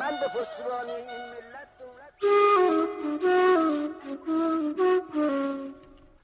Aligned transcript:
من 0.00 0.10
به 0.20 0.28
پشتیبانی 0.28 0.90
این 0.90 1.20
ملت 1.30 1.68
دولت 1.78 2.14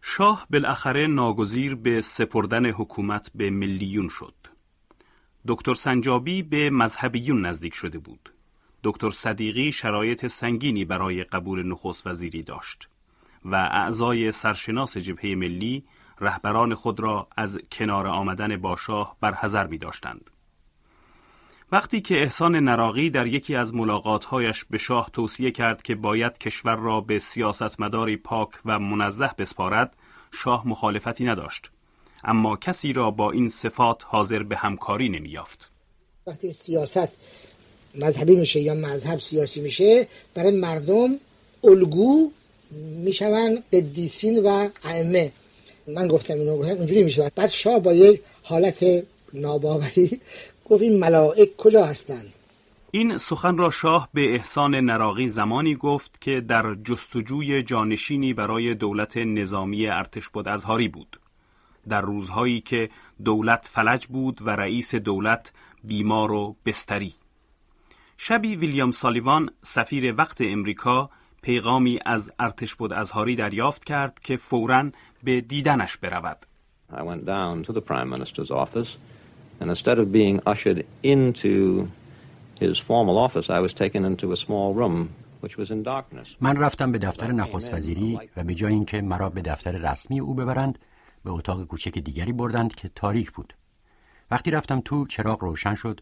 شاه 0.02 0.46
بالاخره 0.50 1.06
ناگزیر 1.06 1.74
به 1.74 2.00
سپردن 2.00 2.66
حکومت 2.66 3.30
به 3.34 3.50
ملیون 3.50 4.08
شد. 4.08 4.34
دکتر 5.48 5.74
سنجابی 5.74 6.42
به 6.42 6.70
مذهبیون 6.70 7.46
نزدیک 7.46 7.74
شده 7.74 7.98
بود. 7.98 8.32
دکتر 8.84 9.10
صدیقی 9.10 9.72
شرایط 9.72 10.26
سنگینی 10.26 10.84
برای 10.84 11.24
قبول 11.24 11.66
نخست 11.66 12.06
وزیری 12.06 12.42
داشت 12.42 12.88
و 13.44 13.54
اعضای 13.54 14.32
سرشناس 14.32 14.96
جبهه 14.96 15.34
ملی 15.34 15.84
رهبران 16.20 16.74
خود 16.74 17.00
را 17.00 17.28
از 17.36 17.58
کنار 17.72 18.06
آمدن 18.06 18.56
با 18.56 18.76
شاه 18.76 19.16
برحذر 19.20 19.66
می 19.66 19.78
داشتند. 19.78 20.30
وقتی 21.72 22.00
که 22.00 22.14
احسان 22.14 22.56
نراقی 22.56 23.10
در 23.10 23.26
یکی 23.26 23.54
از 23.54 23.74
ملاقاتهایش 23.74 24.64
به 24.64 24.78
شاه 24.78 25.10
توصیه 25.12 25.50
کرد 25.50 25.82
که 25.82 25.94
باید 25.94 26.38
کشور 26.38 26.76
را 26.76 27.00
به 27.00 27.18
سیاستمداری 27.18 28.16
پاک 28.16 28.48
و 28.64 28.78
منزه 28.78 29.30
بسپارد، 29.38 29.92
شاه 30.32 30.68
مخالفتی 30.68 31.24
نداشت. 31.24 31.70
اما 32.24 32.56
کسی 32.56 32.92
را 32.92 33.10
با 33.10 33.30
این 33.30 33.48
صفات 33.48 34.02
حاضر 34.06 34.42
به 34.42 34.56
همکاری 34.56 35.08
نمیافت. 35.08 35.70
وقتی 36.26 36.52
سیاست 36.52 37.08
مذهبی 37.94 38.36
میشه 38.36 38.60
یا 38.60 38.74
مذهب 38.74 39.18
سیاسی 39.18 39.60
میشه 39.60 40.06
برای 40.34 40.50
مردم 40.50 41.08
الگو 41.64 42.30
میشون 43.04 43.62
قدیسین 43.72 44.38
و 44.38 44.68
ائمه 44.84 45.32
من 45.86 46.08
گفتم 46.08 46.34
اینو 46.34 46.52
اونجوری 46.52 47.02
میشه 47.02 47.32
بعد 47.34 47.50
شاه 47.50 47.78
با 47.78 47.92
یک 47.92 48.20
حالت 48.42 49.04
ناباوری 49.32 50.20
گفت 50.70 50.82
این 50.82 50.98
ملائک 50.98 51.56
کجا 51.56 51.84
هستند 51.84 52.32
این 52.90 53.18
سخن 53.18 53.56
را 53.56 53.70
شاه 53.70 54.08
به 54.14 54.34
احسان 54.34 54.74
نراقی 54.74 55.28
زمانی 55.28 55.74
گفت 55.74 56.20
که 56.20 56.40
در 56.40 56.74
جستجوی 56.74 57.62
جانشینی 57.62 58.34
برای 58.34 58.74
دولت 58.74 59.16
نظامی 59.16 59.86
ارتش 59.86 60.28
بود 60.28 60.48
ازهاری 60.48 60.88
بود. 60.88 61.20
در 61.88 62.00
روزهایی 62.00 62.60
که 62.60 62.90
دولت 63.24 63.70
فلج 63.72 64.06
بود 64.06 64.38
و 64.42 64.50
رئیس 64.50 64.94
دولت 64.94 65.52
بیمار 65.84 66.32
و 66.32 66.56
بستری. 66.66 67.14
شبی 68.16 68.56
ویلیام 68.56 68.90
سالیوان 68.90 69.50
سفیر 69.62 70.14
وقت 70.18 70.40
امریکا 70.40 71.10
پیغامی 71.42 71.98
از 72.06 72.32
ارتش 72.38 72.74
بود 72.74 72.92
ازهاری 72.92 73.36
دریافت 73.36 73.84
کرد 73.84 74.20
که 74.22 74.36
فوراً 74.36 74.90
به 75.24 75.40
دیدنش 75.40 75.96
برود. 75.96 76.46
I 76.92 77.02
went 77.02 77.24
down 77.24 77.62
to 77.66 77.72
the 77.72 77.80
Prime 77.80 78.10
Minister's 78.10 78.50
office, 78.50 78.96
and 79.60 79.70
instead 79.70 79.98
of 79.98 80.10
being 80.10 80.40
ushered 80.46 80.86
into 81.02 81.88
his 82.58 82.78
formal 82.78 83.16
office, 83.18 83.48
I 83.50 83.60
was 83.60 83.72
taken 83.74 84.04
into 84.04 84.32
a 84.32 84.36
small 84.36 84.74
room. 84.74 85.08
من 86.40 86.56
رفتم 86.56 86.92
به 86.92 86.98
دفتر 86.98 87.32
نخست 87.32 87.74
وزیری 87.74 88.18
و 88.36 88.44
به 88.44 88.54
جای 88.54 88.72
اینکه 88.72 89.00
مرا 89.00 89.30
به 89.30 89.42
دفتر 89.42 89.72
رسمی 89.72 90.20
او 90.20 90.34
ببرند 90.34 90.78
به 91.24 91.30
اتاق 91.30 91.64
کوچک 91.64 91.98
دیگری 91.98 92.32
بردند 92.32 92.74
که 92.74 92.90
تاریک 92.94 93.32
بود. 93.32 93.54
وقتی 94.30 94.50
رفتم 94.50 94.80
تو 94.80 95.06
چراغ 95.06 95.42
روشن 95.42 95.74
شد 95.74 96.00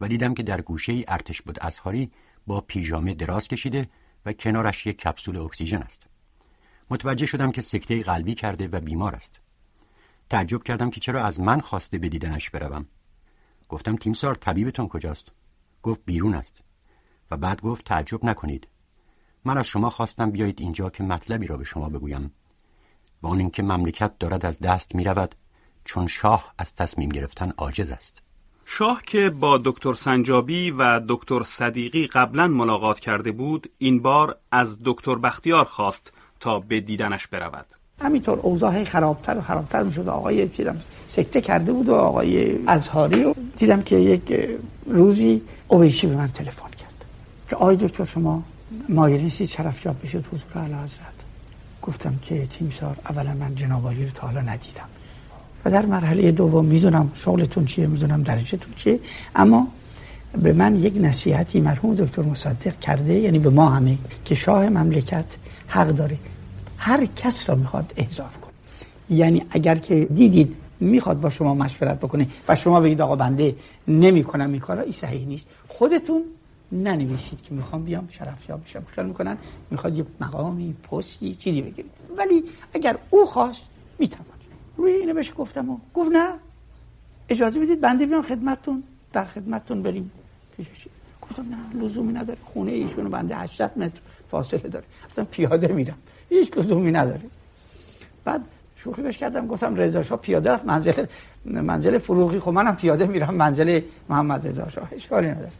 و 0.00 0.08
دیدم 0.08 0.34
که 0.34 0.42
در 0.42 0.60
گوشه 0.60 0.92
ای 0.92 1.04
ارتش 1.08 1.42
بود 1.42 1.58
ازهاری 1.60 2.10
با 2.46 2.60
پیژامه 2.60 3.14
دراز 3.14 3.48
کشیده 3.48 3.88
و 4.26 4.32
کنارش 4.32 4.86
یک 4.86 4.98
کپسول 4.98 5.36
اکسیژن 5.36 5.82
است. 5.82 6.06
متوجه 6.90 7.26
شدم 7.26 7.52
که 7.52 7.62
سکته 7.62 8.02
قلبی 8.02 8.34
کرده 8.34 8.68
و 8.68 8.80
بیمار 8.80 9.14
است. 9.14 9.40
تعجب 10.30 10.62
کردم 10.62 10.90
که 10.90 11.00
چرا 11.00 11.24
از 11.24 11.40
من 11.40 11.60
خواسته 11.60 11.98
به 11.98 12.08
دیدنش 12.08 12.50
بروم. 12.50 12.86
گفتم 13.68 13.96
تیمسار 13.96 14.34
طبیبتون 14.34 14.88
کجاست؟ 14.88 15.28
گفت 15.82 16.00
بیرون 16.04 16.34
است. 16.34 16.60
و 17.30 17.36
بعد 17.36 17.60
گفت 17.60 17.84
تعجب 17.84 18.24
نکنید. 18.24 18.68
من 19.44 19.58
از 19.58 19.66
شما 19.66 19.90
خواستم 19.90 20.30
بیایید 20.30 20.60
اینجا 20.60 20.90
که 20.90 21.02
مطلبی 21.02 21.46
را 21.46 21.56
به 21.56 21.64
شما 21.64 21.88
بگویم. 21.88 22.32
و 23.22 23.26
آن 23.26 23.38
اینکه 23.38 23.62
مملکت 23.62 24.18
دارد 24.18 24.46
از 24.46 24.58
دست 24.58 24.94
می 24.94 25.04
رود 25.04 25.34
چون 25.84 26.06
شاه 26.06 26.54
از 26.58 26.74
تصمیم 26.74 27.08
گرفتن 27.08 27.50
عاجز 27.50 27.90
است. 27.90 28.22
شاه 28.64 29.02
که 29.02 29.30
با 29.30 29.58
دکتر 29.64 29.92
سنجابی 29.92 30.70
و 30.70 31.00
دکتر 31.08 31.42
صدیقی 31.42 32.06
قبلا 32.06 32.48
ملاقات 32.48 33.00
کرده 33.00 33.32
بود 33.32 33.70
این 33.78 34.02
بار 34.02 34.38
از 34.52 34.78
دکتر 34.84 35.14
بختیار 35.14 35.64
خواست 35.64 36.12
تا 36.40 36.60
به 36.60 36.80
دیدنش 36.80 37.26
برود. 37.26 37.66
همینطور 38.00 38.38
اوضاع 38.38 38.84
خرابتر 38.84 39.38
و 39.38 39.40
خرابتر 39.40 39.82
می‌شد. 39.82 40.08
آقای 40.08 40.46
دیدم 40.46 40.76
سکته 41.08 41.40
کرده 41.40 41.72
بود 41.72 41.88
و 41.88 41.94
آقای 41.94 42.58
ازهاری 42.66 43.22
رو 43.22 43.34
دیدم 43.58 43.82
که 43.82 43.96
یک 43.96 44.48
روزی 44.86 45.42
اویسی 45.68 46.06
به 46.06 46.16
من 46.16 46.28
تلفن 46.28 46.68
کرد 46.68 47.04
که 47.50 47.56
آقای 47.56 47.76
دکتر 47.76 48.04
شما 48.04 48.42
مایل 48.88 49.20
نیستید 49.20 49.48
شرفیاب 49.48 49.96
بشید 50.02 50.24
حضور 50.26 50.62
اعلی 50.62 50.74
حضرت. 50.74 51.16
گفتم 51.82 52.14
که 52.22 52.46
تیمسار 52.46 52.96
اولا 53.10 53.34
من 53.34 53.54
جناب 53.54 53.84
عالی 53.84 54.04
رو 54.04 54.10
تا 54.10 54.26
حالا 54.26 54.40
ندیدم. 54.40 54.88
و 55.64 55.70
در 55.70 55.86
مرحله 55.86 56.32
دوم 56.32 56.64
می‌دونم 56.64 57.12
شغلتون 57.14 57.64
چیه 57.64 57.86
می‌دونم 57.86 58.22
درجهتون 58.22 58.72
چیه 58.76 59.00
اما 59.36 59.66
به 60.42 60.52
من 60.52 60.76
یک 60.76 60.94
نصیحتی 61.00 61.60
مرحوم 61.60 61.94
دکتر 61.94 62.22
مصدق 62.22 62.80
کرده 62.80 63.14
یعنی 63.14 63.38
به 63.38 63.50
ما 63.50 63.68
همه 63.68 63.98
که 64.24 64.34
شاه 64.34 64.68
مملکت 64.68 65.24
حق 65.66 65.88
داره. 65.88 66.18
هر 66.78 67.06
کس 67.06 67.48
را 67.48 67.54
می‌خواد 67.54 67.92
احضار 67.96 68.30
کن 68.42 68.50
یعنی 69.10 69.42
اگر 69.50 69.76
که 69.76 70.04
دیدید 70.04 70.56
می‌خواد 70.80 71.20
با 71.20 71.30
شما 71.30 71.54
مشورت 71.54 71.98
بکنه 72.00 72.28
و 72.48 72.56
شما 72.56 72.80
بگید 72.80 73.00
آقا 73.00 73.16
بنده 73.16 73.56
نمی 73.88 74.24
کنم 74.24 74.52
این 74.52 74.60
کارا 74.60 74.82
این 74.82 74.92
صحیح 74.92 75.26
نیست. 75.26 75.46
خودتون 75.68 76.22
ننویسید 76.72 77.42
که 77.42 77.54
می‌خوام 77.54 77.84
بیام 77.84 78.08
شرفیاب 78.10 78.64
بشم 78.64 78.82
خیال 78.86 79.06
می‌کنن 79.06 79.38
می‌خواد 79.70 79.96
یه 79.96 80.06
مقامی 80.20 80.74
پستی 80.90 81.34
چیزی 81.34 81.62
بگیرید. 81.62 81.90
ولی 82.16 82.44
اگر 82.74 82.98
او 83.10 83.26
خواست 83.26 83.62
می‌توانید 83.98 84.32
روی 84.76 84.92
اینو 84.92 85.14
بهش 85.14 85.32
گفتم 85.36 85.70
و 85.70 85.78
گفت 85.94 86.10
نه. 86.10 86.32
اجازه 87.28 87.60
بدید 87.60 87.80
بنده 87.80 88.06
بیام 88.06 88.22
خدمتتون 88.22 88.82
در 89.12 89.24
خدمتتون 89.24 89.82
بریم. 89.82 90.10
گفتم 91.22 91.46
نه 91.50 91.84
لزومی 91.84 92.12
نداره. 92.12 92.38
خونه 92.44 92.72
ایشونو 92.72 93.08
بنده 93.08 93.36
800 93.36 93.78
متر 93.78 94.00
فاصله 94.30 94.60
داره. 94.60 94.84
گفتم 95.08 95.24
پیاده 95.24 95.68
میرم. 95.68 95.98
هیچ 96.28 96.56
لزومی 96.56 96.92
نداره 96.92 97.20
بعد 98.24 98.40
شوخی 98.76 99.02
بهش 99.02 99.18
کردم 99.18 99.46
گفتم 99.46 99.74
رضا 99.74 100.02
شاه 100.02 100.18
پیاده 100.18 100.52
رفت 100.52 100.64
منزل 100.64 101.06
منزل 101.44 101.98
فروغی. 101.98 102.38
خب 102.38 102.50
منم 102.50 102.76
پیاده 102.76 103.06
میرم 103.06 103.34
منزل 103.34 103.80
محمد 104.08 104.48
رضا 104.48 104.68
شاه. 104.68 104.88
اشکالی 104.92 105.28
نداره 105.28 105.52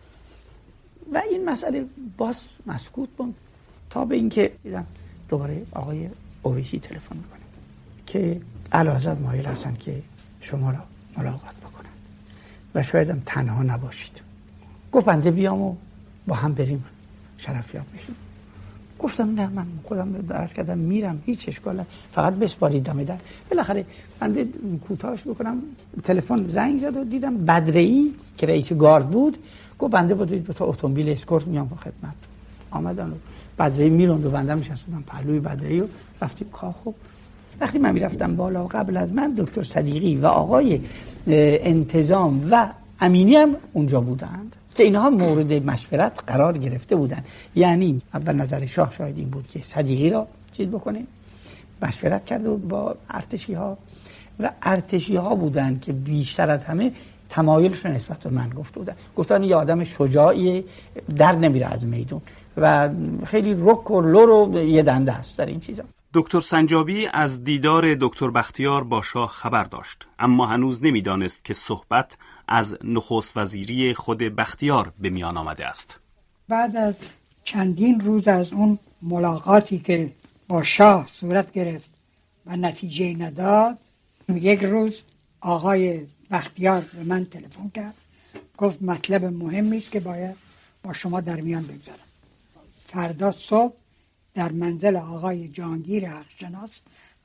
و 1.12 1.22
این 1.30 1.44
مسئله 1.44 1.84
باز 2.16 2.36
مسکوت 2.66 3.08
بود 3.16 3.34
تا 3.90 4.04
به 4.04 4.14
اینکه 4.14 4.52
دیدم 4.62 4.86
دوباره 5.28 5.66
آقای 5.72 6.08
اویشی 6.42 6.80
تلفن 6.80 7.16
می‌کنه 7.16 7.40
که 8.06 8.40
علاوه 8.72 9.14
مایل 9.14 9.46
هستن 9.46 9.74
که 9.74 10.02
شما 10.40 10.70
را 10.70 10.78
ملاقات 11.18 11.56
بکنن. 11.56 11.90
و 12.74 12.82
شاید 12.82 13.10
هم 13.10 13.22
تنها 13.26 13.62
نباشید. 13.62 14.20
گفت 14.92 15.06
بنده 15.06 15.30
بیام 15.30 15.62
و 15.62 15.76
با 16.26 16.34
هم 16.34 16.54
بریم 16.54 16.84
شرفیاب 17.38 17.84
بشیم 17.94 18.16
گفتم 18.98 19.34
نه 19.34 19.48
من 19.48 19.66
خودم 19.84 20.12
درک 20.28 20.54
کردم 20.54 20.78
میرم 20.78 21.22
هیچ 21.26 21.48
اشکال 21.48 21.84
فقط 22.12 22.34
بسپارید 22.34 22.82
دم 22.82 23.04
در 23.04 23.18
بالاخره 23.50 23.84
بنده 24.20 24.48
کوتاهش 24.88 25.22
بکنم. 25.22 25.62
تلفن 26.04 26.46
زنگ 26.48 26.78
زد 26.78 26.96
و 26.96 27.04
دیدم 27.04 27.36
بدرئی 27.36 28.14
که 28.36 28.46
رئیس 28.46 28.72
گارد 28.72 29.10
بود. 29.10 29.38
گفت 29.78 29.92
بنده 29.92 30.14
بودید 30.14 30.44
به 30.44 30.52
تا 30.52 30.64
اتومبیل 30.64 31.10
اسکورت 31.10 31.46
میام 31.46 31.68
با 31.68 31.76
خدمت. 31.76 32.14
آمدن 32.70 33.08
و 33.08 33.14
بدرئی 33.58 33.90
میرون 33.90 34.24
و 34.24 34.30
بنده 34.30 34.54
میشستم 34.54 35.04
پهلوی 35.06 35.40
بدرئی 35.40 35.80
و 35.80 35.86
رفتیم 36.22 36.48
کاخ 36.52 36.86
و 36.86 36.90
وقتی 37.60 37.78
من 37.78 37.92
می‌رفتم 37.92 38.36
بالا 38.36 38.66
قبل 38.66 38.96
از 38.96 39.12
من 39.12 39.34
دکتر 39.36 39.62
صدیقی 39.62 40.16
و 40.16 40.26
آقای 40.26 40.80
انتظام 41.26 42.48
و 42.50 42.68
امینی 43.00 43.36
هم 43.36 43.56
اونجا 43.72 44.00
بودند. 44.00 44.56
که 44.76 44.82
اینها 44.82 45.10
مورد 45.10 45.52
مشورت 45.52 46.20
قرار 46.26 46.58
گرفته 46.58 46.96
بودند 46.96 47.26
یعنی 47.54 48.02
اول 48.14 48.32
نظر 48.32 48.66
شاه 48.66 48.92
شاید 48.92 49.18
این 49.18 49.30
بود 49.30 49.46
که 49.46 49.60
صدیقی 49.62 50.10
را 50.10 50.26
چیز 50.52 50.68
بکنه 50.68 51.06
مشورت 51.82 52.24
کرده 52.24 52.50
بود 52.50 52.68
با 52.68 52.96
ارتشی 53.10 53.54
ها 53.54 53.78
و 54.40 54.50
ارتشی 54.62 55.16
ها 55.16 55.34
بودند 55.34 55.80
که 55.80 55.92
بیشتر 55.92 56.50
از 56.50 56.64
همه 56.64 56.92
تمایلش 57.30 57.86
نسبت 57.86 58.18
به 58.18 58.30
من 58.30 58.48
گفته 58.48 58.78
بودن. 58.78 58.94
گفتن 59.16 59.42
یه 59.42 59.56
آدم 59.56 59.84
شجاعی 59.84 60.64
در 61.16 61.32
نمیره 61.32 61.66
از 61.66 61.84
میدون 61.84 62.20
و 62.56 62.90
خیلی 63.26 63.56
رک 63.58 63.90
و 63.90 64.00
لور 64.00 64.30
و 64.30 64.58
یه 64.58 64.82
دنده 64.82 65.12
است 65.12 65.38
در 65.38 65.46
این 65.46 65.60
چیزا. 65.60 65.82
دکتر 66.16 66.40
سنجابی 66.40 67.06
از 67.06 67.44
دیدار 67.44 67.94
دکتر 68.00 68.30
بختیار 68.30 68.84
با 68.84 69.02
شاه 69.02 69.28
خبر 69.28 69.64
داشت. 69.64 70.06
اما 70.18 70.46
هنوز 70.46 70.84
نمی‌دانست 70.84 71.44
که 71.44 71.54
صحبت 71.54 72.16
از 72.48 72.78
نخست 72.84 73.36
وزیری 73.36 73.94
خود 73.94 74.18
بختیار 74.18 74.92
به 74.98 75.10
میان 75.10 75.36
آمده 75.36 75.66
است. 75.66 76.00
بعد 76.48 76.76
از 76.76 76.94
چندین 77.44 78.00
روز 78.00 78.28
از 78.28 78.52
اون 78.52 78.78
ملاقاتی 79.02 79.78
که 79.78 80.12
با 80.48 80.62
شاه 80.62 81.08
صورت 81.12 81.52
گرفت 81.52 81.90
و 82.46 82.56
نتیجه 82.56 83.16
نداد 83.18 83.78
یک 84.28 84.60
روز 84.64 85.00
آقای 85.40 86.06
بختیار 86.30 86.80
به 86.80 87.04
من 87.04 87.24
تلفن 87.24 87.70
کرد. 87.74 87.94
گفت 88.58 88.82
مطلب 88.82 89.24
مهمی 89.24 89.78
است 89.78 89.90
که 89.90 90.00
باید 90.00 90.36
با 90.82 90.92
شما 90.92 91.20
در 91.20 91.40
میان 91.40 91.62
بگذارم. 91.62 91.98
فردا 92.86 93.32
صبح 93.32 93.74
در 94.36 94.52
منزل 94.52 94.96
آقای 94.96 95.48
جانگیر 95.48 96.08
حقشناس 96.08 96.80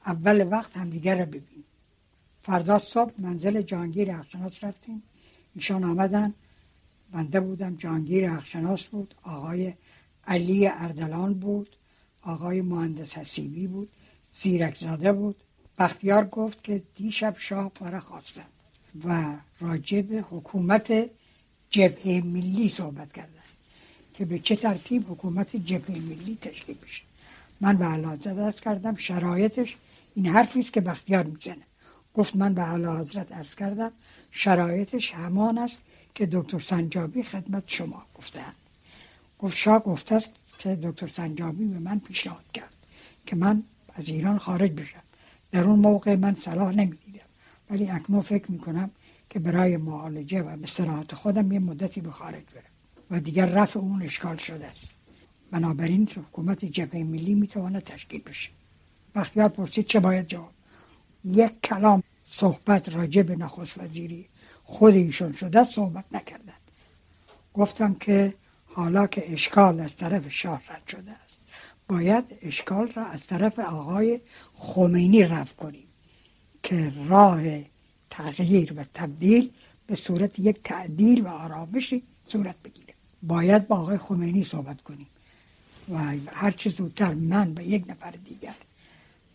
اول 0.05 0.47
وقت 0.51 0.77
همدیگر 0.77 1.19
رو 1.19 1.25
ببین. 1.25 1.63
فردا 2.41 2.79
صبح 2.79 3.13
منزل 3.17 3.61
جانگیر 3.61 4.13
حقشناس 4.13 4.63
رفتیم. 4.63 5.03
ایشان 5.55 5.83
آمدن 5.83 6.33
بنده 7.11 7.39
بودم 7.39 7.75
جانگیر 7.75 8.29
حقشناس 8.29 8.83
بود 8.83 9.15
آقای 9.23 9.73
علی 10.27 10.67
اردلان 10.67 11.33
بود 11.33 11.75
آقای 12.21 12.61
مهندس 12.61 13.17
حسیبی 13.17 13.67
بود 13.67 13.89
زیرک 14.33 14.77
زاده 14.77 15.13
بود. 15.13 15.35
بختیار 15.79 16.25
گفت 16.25 16.63
که 16.63 16.83
دیشب 16.95 17.35
شاه 17.37 17.69
پاره 17.69 17.99
خواستن 17.99 18.45
و 19.05 19.35
راجع 19.59 20.01
به 20.01 20.25
حکومت 20.29 21.09
جبهه 21.69 22.21
ملی 22.25 22.69
صحبت 22.69 23.13
کردن. 23.13 23.40
که 24.21 24.25
به 24.25 24.39
چه 24.39 24.55
ترتیب 24.55 25.11
حکومت 25.11 25.55
جبهه 25.55 25.97
ملی 25.99 26.37
تشکیل 26.41 26.75
بشه. 26.83 27.03
من 27.61 27.77
به 27.77 27.87
حضرت 27.87 28.37
ارز 28.37 28.61
کردم 28.61 28.95
شرایطش 28.95 29.77
این 30.15 30.27
حرفی 30.27 30.59
است 30.59 30.73
که 30.73 30.81
بختیار 30.81 31.23
می‌زنه. 31.23 31.65
گفت 32.13 32.35
من 32.35 32.53
به 32.53 32.61
اعلی 32.61 32.85
حضرت 32.85 33.31
ارز 33.31 33.55
کردم 33.55 33.91
شرایطش 34.31 35.11
همان 35.11 35.57
است 35.57 35.77
که 36.15 36.29
دکتر 36.31 36.59
سنجابی 36.59 37.23
خدمت 37.23 37.63
شما 37.67 38.03
گفتن 38.15 38.53
گفت 39.39 39.57
شاه 39.57 39.83
گفته 39.83 40.15
است 40.15 40.29
که 40.59 40.79
دکتر 40.83 41.07
سنجابی 41.07 41.65
به 41.65 41.79
من 41.79 41.99
پیشنهاد 41.99 42.45
کرد 42.53 42.73
که 43.25 43.35
من 43.35 43.63
از 43.93 44.09
ایران 44.09 44.37
خارج 44.37 44.71
بشم. 44.71 45.03
در 45.51 45.63
اون 45.63 45.79
موقع 45.79 46.15
من 46.15 46.35
صلاح 46.35 46.71
نمی‌دیدم. 46.71 47.29
ولی 47.69 47.89
اکنون 47.89 48.21
فکر 48.21 48.51
می‌کنم 48.51 48.89
که 49.29 49.39
برای 49.39 49.77
معالجه 49.77 50.41
و 50.41 50.57
به 50.57 51.15
خودم 51.15 51.51
یه 51.51 51.59
مدتی 51.59 52.01
به 52.01 52.11
خارج 52.11 52.43
برم. 52.55 52.70
و 53.11 53.19
دیگر 53.19 53.45
رفع 53.45 53.79
اون 53.79 54.01
اشکال 54.01 54.37
شده 54.37 54.65
است. 54.65 54.89
بنابراین 55.51 56.09
حکومت 56.15 56.65
جبهه 56.65 57.03
ملی 57.03 57.33
می‌تواند 57.33 57.83
تشکیل 57.83 58.21
بشه. 58.21 58.49
بختیار 59.15 59.49
پرسید 59.49 59.85
چه 59.85 59.99
باید 59.99 60.27
جواب؟ 60.27 60.51
یک 61.25 61.51
کلام 61.63 62.03
صحبت 62.31 62.89
راجع 62.89 63.21
به 63.21 63.35
نخست 63.35 63.77
وزیری 63.77 64.25
خود 64.63 64.93
ایشون 64.93 65.33
شده 65.33 65.63
صحبت 65.63 66.05
نکردند. 66.11 66.61
گفتم 67.53 67.93
که 67.93 68.33
حالا 68.65 69.07
که 69.07 69.33
اشکال 69.33 69.79
از 69.79 69.95
طرف 69.95 70.29
شاه 70.29 70.61
رد 70.69 70.87
شده 70.87 71.11
است 71.11 71.37
باید 71.87 72.25
اشکال 72.41 72.87
را 72.87 73.05
از 73.05 73.27
طرف 73.27 73.59
آقای 73.59 74.19
خمینی 74.53 75.23
رفت 75.23 75.55
کنیم 75.55 75.87
که 76.63 76.93
راه 77.07 77.41
تغییر 78.09 78.73
و 78.73 78.83
تبدیل 78.93 79.51
به 79.87 79.95
صورت 79.95 80.39
یک 80.39 80.59
تعدیل 80.63 81.21
و 81.21 81.27
آرامشی 81.27 82.03
صورت 82.27 82.55
بگیره. 82.63 82.90
باید 83.23 83.67
با 83.67 83.75
آقای 83.75 83.97
خمینی 83.97 84.43
صحبت 84.43 84.81
کنیم. 84.81 85.07
و 85.89 85.97
هر 86.33 86.51
چه 86.51 86.69
زودتر 86.69 87.13
من 87.13 87.53
به 87.53 87.63
یک 87.63 87.85
نفر 87.89 88.11
دیگر 88.11 88.55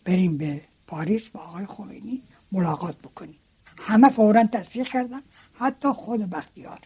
بریم 0.05 0.37
به 0.37 0.61
پاریس 0.87 1.29
با 1.29 1.39
آقای 1.39 1.65
خمینی 1.65 2.21
ملاقات 2.51 2.97
بکنیم. 2.97 3.35
همه 3.77 4.09
فورا 4.09 4.43
تصدیق 4.43 4.87
کردن. 4.87 5.21
حتی 5.53 5.87
خود 5.87 6.29
بختیار. 6.29 6.79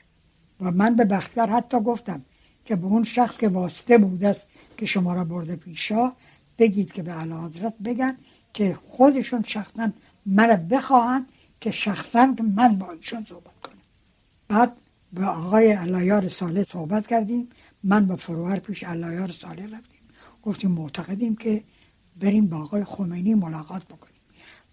و 0.62 0.72
من 0.72 0.96
به 0.96 1.06
بختیار 1.06 1.50
حتی 1.50 1.80
گفتم 1.80 2.22
که 2.66 2.76
به 2.76 2.86
اون 2.86 3.04
شخص 3.04 3.38
که 3.38 3.48
واسطه 3.48 3.98
بود 3.98 4.24
است 4.24 4.46
که 4.78 4.86
شما 4.86 5.14
را 5.14 5.24
برده 5.24 5.56
پیشا 5.56 6.12
بگید 6.58 6.94
که 6.94 7.04
به 7.04 7.12
علا 7.12 7.42
حضرت 7.42 7.74
بگن 7.86 8.18
که 8.54 8.78
خودشون 8.90 9.44
شخصا 9.44 9.92
مرا 10.26 10.56
بخواهند 10.56 11.30
که 11.62 11.72
شخصا 11.72 12.36
من 12.56 12.76
با 12.76 12.92
ایشون 12.92 13.26
صحبت 13.30 13.62
کنم. 13.64 13.82
بعد 14.48 14.78
به 15.14 15.26
آقای 15.26 15.72
علایار 15.72 16.30
ساله 16.30 16.66
صحبت 16.72 17.08
کردیم. 17.08 17.48
من 17.84 18.06
با 18.06 18.16
فروهر 18.16 18.60
پیش 18.60 18.84
علایار 18.84 19.32
ساله 19.32 19.64
رفتیم. 19.64 20.02
گفتیم 20.44 20.72
معتقدیم 20.72 21.36
که 21.36 21.64
بریم 22.20 22.48
با 22.48 22.58
آقای 22.58 22.84
خمینی 22.84 23.34
ملاقات 23.34 23.84
بکنیم. 23.84 24.22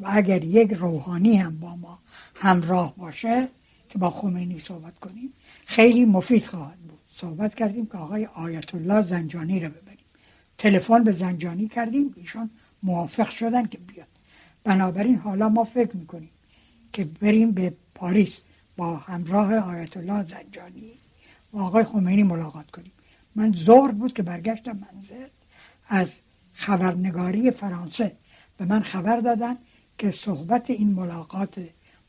و 0.01 0.07
اگر 0.11 0.45
یک 0.45 0.73
روحانی 0.73 1.37
هم 1.37 1.59
با 1.59 1.77
ما 1.77 1.99
همراه 2.35 2.97
باشه 2.97 3.49
که 3.89 3.99
با 3.99 4.11
خمینی 4.11 4.61
صحبت 4.61 4.99
کنیم 4.99 5.33
خیلی 5.67 6.05
مفید 6.05 6.45
خواهد 6.45 6.79
بود. 6.79 6.99
صحبت 7.17 7.55
کردیم 7.55 7.87
که 7.87 7.99
آقای 7.99 8.27
آیت 8.27 8.75
الله 8.75 9.03
زنجانی 9.03 9.61
رو 9.61 9.69
ببریم. 9.69 9.99
تلفن 10.59 11.05
به 11.05 11.13
زنجانی 11.13 11.69
کردیم 11.69 12.15
ایشون 12.17 12.51
موافق 12.83 13.31
شدن 13.31 13.67
که 13.67 13.79
بیاد. 13.79 14.07
بنابراین 14.65 15.17
حالا 15.17 15.49
ما 15.49 15.65
فکر 15.65 15.97
می‌کنیم 15.97 16.31
که 16.93 17.05
بریم 17.05 17.53
به 17.53 17.73
پاریس. 17.95 18.39
با 18.79 18.97
همراه 18.97 19.55
آیت 19.55 19.97
الله 19.97 20.23
زنجانی 20.23 20.93
و 21.53 21.59
آقای 21.59 21.85
خمینی 21.85 22.23
ملاقات 22.23 22.71
کنیم. 22.71 22.93
من 23.35 23.53
ظهر 23.53 23.91
بود 23.91 24.15
که 24.15 24.23
برگشتم 24.23 24.73
منزل 24.73 25.27
از 25.89 26.09
خبرنگاری 26.55 27.51
فرانسه. 27.51 28.13
به 28.59 28.65
من 28.65 28.81
خبر 28.81 29.21
دادن 29.21 29.57
که 29.99 30.11
صحبت 30.11 30.71
این 30.71 30.89
ملاقات 30.93 31.55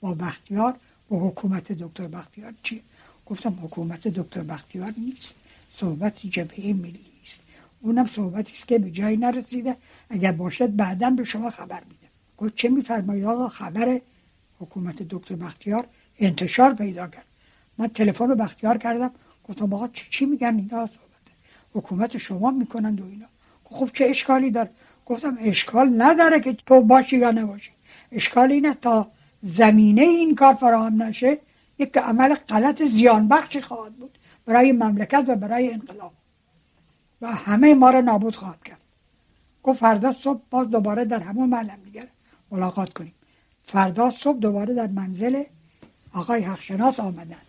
با 0.01 0.13
بختیار 0.13 0.75
و 1.11 1.15
حکومت 1.15 1.71
دکتر 1.71 2.07
بختیار 2.07 2.53
چیه 2.63 2.81
گفتم 3.25 3.59
حکومت 3.63 4.07
دکتر 4.07 4.43
بختیار 4.43 4.93
نیست 4.97 5.33
صحبت 5.75 6.25
جبهه 6.25 6.73
ملی 6.73 7.05
است. 7.25 7.39
اونم 7.81 8.07
صحبتی 8.07 8.53
است 8.53 8.67
که 8.67 8.79
به 8.79 8.91
جایی 8.91 9.17
نرسیده. 9.17 9.75
اگر 10.09 10.31
باشد 10.31 10.75
بعدا 10.75 11.09
به 11.09 11.23
شما 11.23 11.49
خبر 11.49 11.79
میدم. 11.79 12.13
گفت 12.37 12.55
چه 12.55 12.69
میفرمایید 12.69 13.25
آقا؟ 13.25 13.49
خبر 13.49 14.01
حکومت 14.59 14.95
دکتر 15.03 15.35
بختیار 15.35 15.85
انتشار 16.19 16.73
پیدا 16.73 17.07
کرد. 17.07 17.25
من 17.77 17.87
تلفن 17.87 18.27
رو 18.27 18.35
بختیار 18.35 18.77
کردم. 18.77 19.11
گفتم 19.47 19.73
آقا 19.73 19.87
چی, 19.87 20.25
میگن 20.25 20.55
اینا؟ 20.55 20.87
صحبت 20.87 21.25
حکومت 21.73 22.17
شما 22.17 22.51
می‌کنند 22.51 23.01
و 23.01 23.05
اینا. 23.05 23.25
خب 23.63 23.89
چه 23.93 24.05
اشکالی 24.05 24.51
داره؟ 24.51 24.69
گفتم 25.05 25.37
اشکال 25.41 26.01
نداره 26.01 26.39
که 26.39 26.53
تو 26.53 26.81
باشی 26.81 27.17
یا 27.17 27.31
نباشی. 27.31 27.71
اشکال 28.11 28.51
اینه 28.51 28.73
تا 28.73 29.11
زمینه 29.43 30.01
این 30.01 30.35
کار 30.35 30.53
فراهم 30.53 31.03
نشه 31.03 31.37
یک 31.79 31.97
عمل 31.97 32.33
غلط 32.33 32.83
زیان 32.83 33.27
بخشی 33.27 33.61
خواهد 33.61 33.93
بود 33.93 34.17
برای 34.45 34.71
مملکت 34.71 35.25
و 35.27 35.35
برای 35.35 35.73
انقلاب. 35.73 36.13
و 37.21 37.31
همه 37.31 37.73
ما 37.73 37.89
را 37.89 38.01
نابود 38.01 38.35
خواهد 38.35 38.63
کرد. 38.63 38.81
گفت 39.63 39.79
فردا 39.79 40.13
صبح 40.13 40.41
باز 40.49 40.69
دوباره 40.69 41.05
در 41.05 41.19
همون 41.19 41.49
معلم 41.49 41.79
دیگر 41.85 42.07
ملاقات 42.51 42.93
کنیم. 42.93 43.13
فردا 43.65 44.11
صبح 44.11 44.39
دوباره 44.39 44.73
در 44.73 44.87
منزل 44.87 45.43
آقای 46.13 46.41
حقشناس 46.41 46.99
آمدن. 46.99 47.41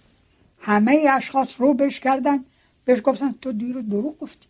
همه 0.61 1.07
اشخاص 1.11 1.49
رو 1.59 1.75
بش 1.75 2.01
کردن. 2.01 2.45
بهش 2.85 3.01
گفتن 3.05 3.35
تو 3.43 3.53
دیروز 3.53 3.89
دروغ 3.89 4.19
گفتی. 4.19 4.47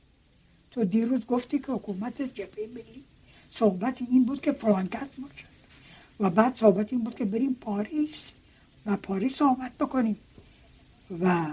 تو 0.70 0.84
دیروز 0.84 1.26
گفتی 1.26 1.58
که 1.58 1.72
حکومت 1.72 2.22
جبهه 2.22 2.68
ملی 2.74 3.04
صحبت 3.50 4.02
این 4.10 4.24
بود 4.24 4.40
که 4.40 4.52
فلان 4.52 4.86
کس 4.86 5.06
و 6.20 6.30
بعد 6.30 6.56
صحبت 6.56 6.92
این 6.92 7.04
بود 7.04 7.14
که 7.14 7.24
بریم 7.24 7.56
پاریس 7.60 8.32
و 8.86 8.96
پاریس 8.96 9.34
صحبت 9.34 9.72
بکنیم. 9.80 10.16
و 11.20 11.46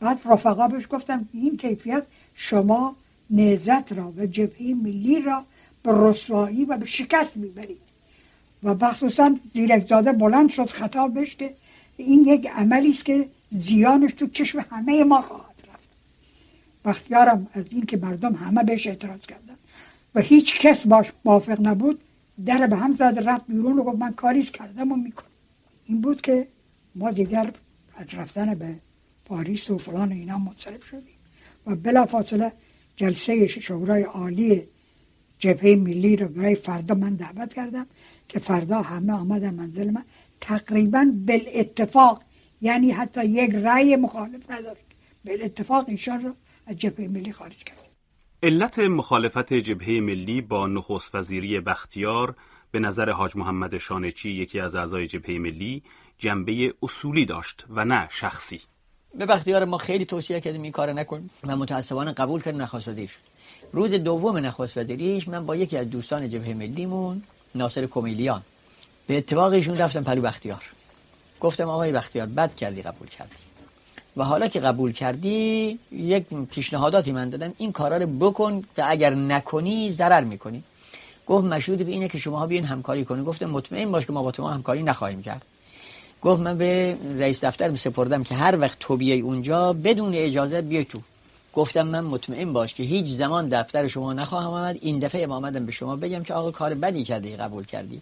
بعد 0.00 0.20
رفقا 0.24 0.68
بهش 0.68 0.86
گفتم 0.90 1.28
این 1.32 1.56
کیفیت 1.56 2.02
شما 2.34 2.96
نهزت 3.30 3.92
را 3.92 4.12
و 4.16 4.26
جبهه 4.26 4.74
ملی 4.74 5.20
را 5.20 5.44
به 5.82 5.92
رسوایی 5.94 6.64
و 6.64 6.76
به 6.76 6.86
شکست 6.86 7.36
می‌برید. 7.36 7.80
و 8.62 8.74
مخصوصا 8.74 9.36
زیرکزاده 9.54 10.12
بلند 10.12 10.50
شد 10.50 10.70
خطاب 10.70 11.14
بهش 11.14 11.34
که 11.34 11.54
این 11.96 12.24
یک 12.24 12.46
عملی 12.46 12.90
است 12.90 13.04
که 13.04 13.28
زیانش 13.50 14.12
تو 14.12 14.26
چشم 14.26 14.64
همه 14.70 15.04
ما 15.04 15.22
خواهد 15.22 15.54
رفت. 15.68 15.88
بختیارم 16.84 17.46
از 17.52 17.64
این 17.70 17.86
که 17.86 17.96
مردم 17.96 18.34
همه 18.34 18.62
بهش 18.62 18.86
اعتراض 18.86 19.20
کردن. 19.20 19.56
و 20.14 20.20
هیچ 20.20 20.58
کس 20.60 20.86
باش 20.86 21.06
موافق 21.24 21.66
نبود. 21.66 22.00
در 22.46 22.66
به 22.66 22.76
هم 22.76 22.96
زد 22.96 23.22
رفت 23.26 23.46
بیرون 23.48 23.78
و 23.78 23.82
گفت 23.82 23.98
من 23.98 24.12
کاریز 24.12 24.50
کردم 24.50 24.92
و 24.92 24.96
می‌کنم. 24.96 25.26
این 25.86 26.00
بود 26.00 26.20
که 26.20 26.48
ما 26.94 27.10
دیگر 27.10 27.52
از 27.96 28.06
رفتن 28.12 28.54
به 28.54 28.74
پاریس 29.24 29.70
و 29.70 29.78
فلان 29.78 30.12
اینا 30.12 30.38
منصرف 30.38 30.84
شدیم. 30.84 31.16
و 31.66 31.74
بلا 31.74 32.06
فاصله 32.06 32.52
جلسه 32.96 33.46
شورای 33.46 34.02
عالی 34.02 34.62
جبهه 35.38 35.76
ملی 35.76 36.16
رو 36.16 36.28
برای 36.28 36.54
فردا 36.54 36.94
من 36.94 37.14
دعوت 37.14 37.54
کردم 37.54 37.86
که 38.28 38.38
فردا 38.38 38.82
همه 38.82 39.12
آمدن 39.12 39.54
منزل 39.54 39.90
من. 39.90 40.04
تقریبا 40.40 41.12
بل 41.14 41.40
اتفاق 41.54 42.22
یعنی 42.60 42.90
حتی 42.90 43.24
یک 43.24 43.50
رأی 43.54 43.96
مخالف 43.96 44.50
نداشت. 44.50 44.84
به 45.24 45.44
اتفاق 45.44 45.84
ایشان 45.88 46.22
را 46.24 46.34
از 46.66 46.76
جبهه 46.76 47.08
ملی 47.08 47.32
خارج 47.32 47.64
کرد. 47.64 47.78
علت 48.42 48.78
مخالفت 48.78 49.52
جبهه 49.52 50.00
ملی 50.00 50.40
با 50.40 50.66
نخست 50.66 51.14
وزیری 51.14 51.60
بختیار 51.60 52.34
به 52.70 52.78
نظر 52.78 53.10
حاج 53.10 53.36
محمد 53.36 53.78
شانچی 53.78 54.30
یکی 54.30 54.60
از 54.60 54.74
اعضای 54.74 55.06
جبهه 55.06 55.38
ملی 55.38 55.82
جنبه 56.18 56.74
اصولی 56.82 57.24
داشت 57.24 57.64
و 57.70 57.84
نه 57.84 58.08
شخصی. 58.10 58.60
به 59.14 59.26
بختیار 59.26 59.64
ما 59.64 59.78
خیلی 59.78 60.04
توصیه 60.04 60.40
کردیم 60.40 60.62
این 60.62 60.72
کار 60.72 60.92
نکن. 60.92 61.30
و 61.44 61.56
متاسفانه 61.56 62.12
قبول 62.12 62.42
کرد 62.42 62.54
نخست 62.54 62.88
وزیر 62.88 63.08
شد 63.08 63.20
روز 63.72 63.90
دوم 63.90 64.36
نخست 64.36 64.76
وزیریش 64.78 65.28
من 65.28 65.46
با 65.46 65.56
یکی 65.56 65.76
از 65.76 65.90
دوستان 65.90 66.28
جبهه 66.28 66.54
ملیمون 66.54 67.22
ناصر 67.54 67.86
کمیلیان. 67.86 68.42
به 69.06 69.16
اتفاق 69.16 69.52
ایشون 69.52 69.76
رفتم 69.76 70.04
پلو 70.04 70.22
بختیار. 70.22 70.62
گفتم 71.40 71.68
آقای 71.68 71.92
بختیار 71.92 72.26
بد 72.26 72.54
کردی 72.54 72.82
قبول 72.82 73.08
کردی. 73.08 73.36
و 74.16 74.24
حالا 74.24 74.48
که 74.48 74.60
قبول 74.60 74.92
کردی 74.92 75.78
یک 75.92 76.24
پیشنهاداتی 76.50 77.12
من 77.12 77.28
دادم 77.30 77.52
این 77.58 77.72
کارا 77.72 77.96
رو 77.96 78.06
بکن 78.06 78.64
و 78.78 78.84
اگر 78.86 79.14
نکنی 79.14 79.92
ضرر 79.92 80.20
می‌کنی. 80.20 80.62
گفت 81.26 81.44
مشروط 81.44 81.78
به 81.82 81.92
اینه 81.92 82.08
که 82.08 82.18
شماها 82.18 82.46
بیاین 82.46 82.64
همکاری 82.64 83.04
کنید 83.04 83.24
گفتم 83.24 83.46
مطمئن 83.46 83.92
باش 83.92 84.06
که 84.06 84.12
ما 84.12 84.22
با 84.22 84.30
تو 84.30 84.46
همکاری 84.46 84.82
نخواهیم 84.82 85.22
کرد. 85.22 85.44
گفت 86.22 86.40
من 86.40 86.58
به 86.58 86.96
رئیس 87.18 87.44
دفتر 87.44 87.76
سپردم 87.76 88.24
که 88.24 88.34
هر 88.34 88.60
وقت 88.60 88.78
تو 88.80 88.96
بیای 88.96 89.20
اونجا 89.20 89.72
بدون 89.72 90.14
اجازه 90.14 90.60
بیای 90.60 90.84
تو. 90.84 91.00
گفتم 91.54 91.86
من 91.86 92.04
مطمئن 92.04 92.52
باش 92.52 92.74
که 92.74 92.82
هیچ 92.82 93.06
زمان 93.06 93.48
دفتر 93.48 93.88
شما 93.88 94.12
نخواهم 94.12 94.50
آمد. 94.50 94.78
این 94.80 94.98
دفعه 94.98 95.26
آمدم 95.26 95.66
به 95.66 95.72
شما 95.72 95.96
بگم 95.96 96.22
که 96.22 96.34
آقا 96.34 96.50
کار 96.50 96.74
بدی 96.74 97.04
کرده 97.04 97.36
قبول 97.36 97.64
کردی. 97.64 98.00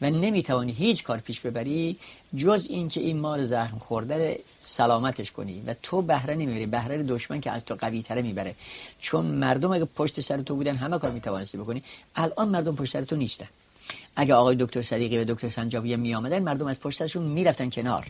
و 0.00 0.10
نمی‌توانی 0.10 0.72
هیچ 0.72 1.04
کار 1.04 1.18
پیش 1.18 1.40
ببری 1.40 1.96
جز 2.36 2.66
اینکه 2.68 3.00
این 3.00 3.20
مال 3.20 3.46
زخم 3.46 3.78
خورده 3.78 4.40
سلامتش 4.62 5.30
کنی 5.30 5.62
و 5.66 5.74
تو 5.82 6.02
بهره 6.02 6.34
نمی‌بری. 6.34 6.66
بهره 6.66 7.02
دشمن 7.02 7.40
که 7.40 7.50
از 7.50 7.64
تو 7.64 7.74
قوی 7.74 8.02
تره 8.02 8.22
می‌بره. 8.22 8.54
چون 9.00 9.26
مردم 9.26 9.72
اگه 9.72 9.84
پشت 9.84 10.20
سر 10.20 10.40
تو 10.40 10.54
بودن 10.54 10.76
همه 10.76 10.98
کار 10.98 11.10
می‌توانستی 11.10 11.58
بکنی. 11.58 11.82
الان 12.16 12.48
مردم 12.48 12.76
پشت 12.76 12.92
سر 12.92 13.04
تو 13.04 13.16
نیستن. 13.16 13.48
اگه 14.16 14.34
آقای 14.34 14.56
دکتر 14.56 14.82
صدیقی 14.82 15.18
و 15.18 15.24
دکتر 15.24 15.48
سنجابی 15.48 15.96
می 15.96 16.14
آمدن 16.14 16.38
مردم 16.38 16.66
از 16.66 16.80
پشت 16.80 16.98
سرشون 16.98 17.22
می‌رفتن 17.22 17.70
کنار. 17.70 18.06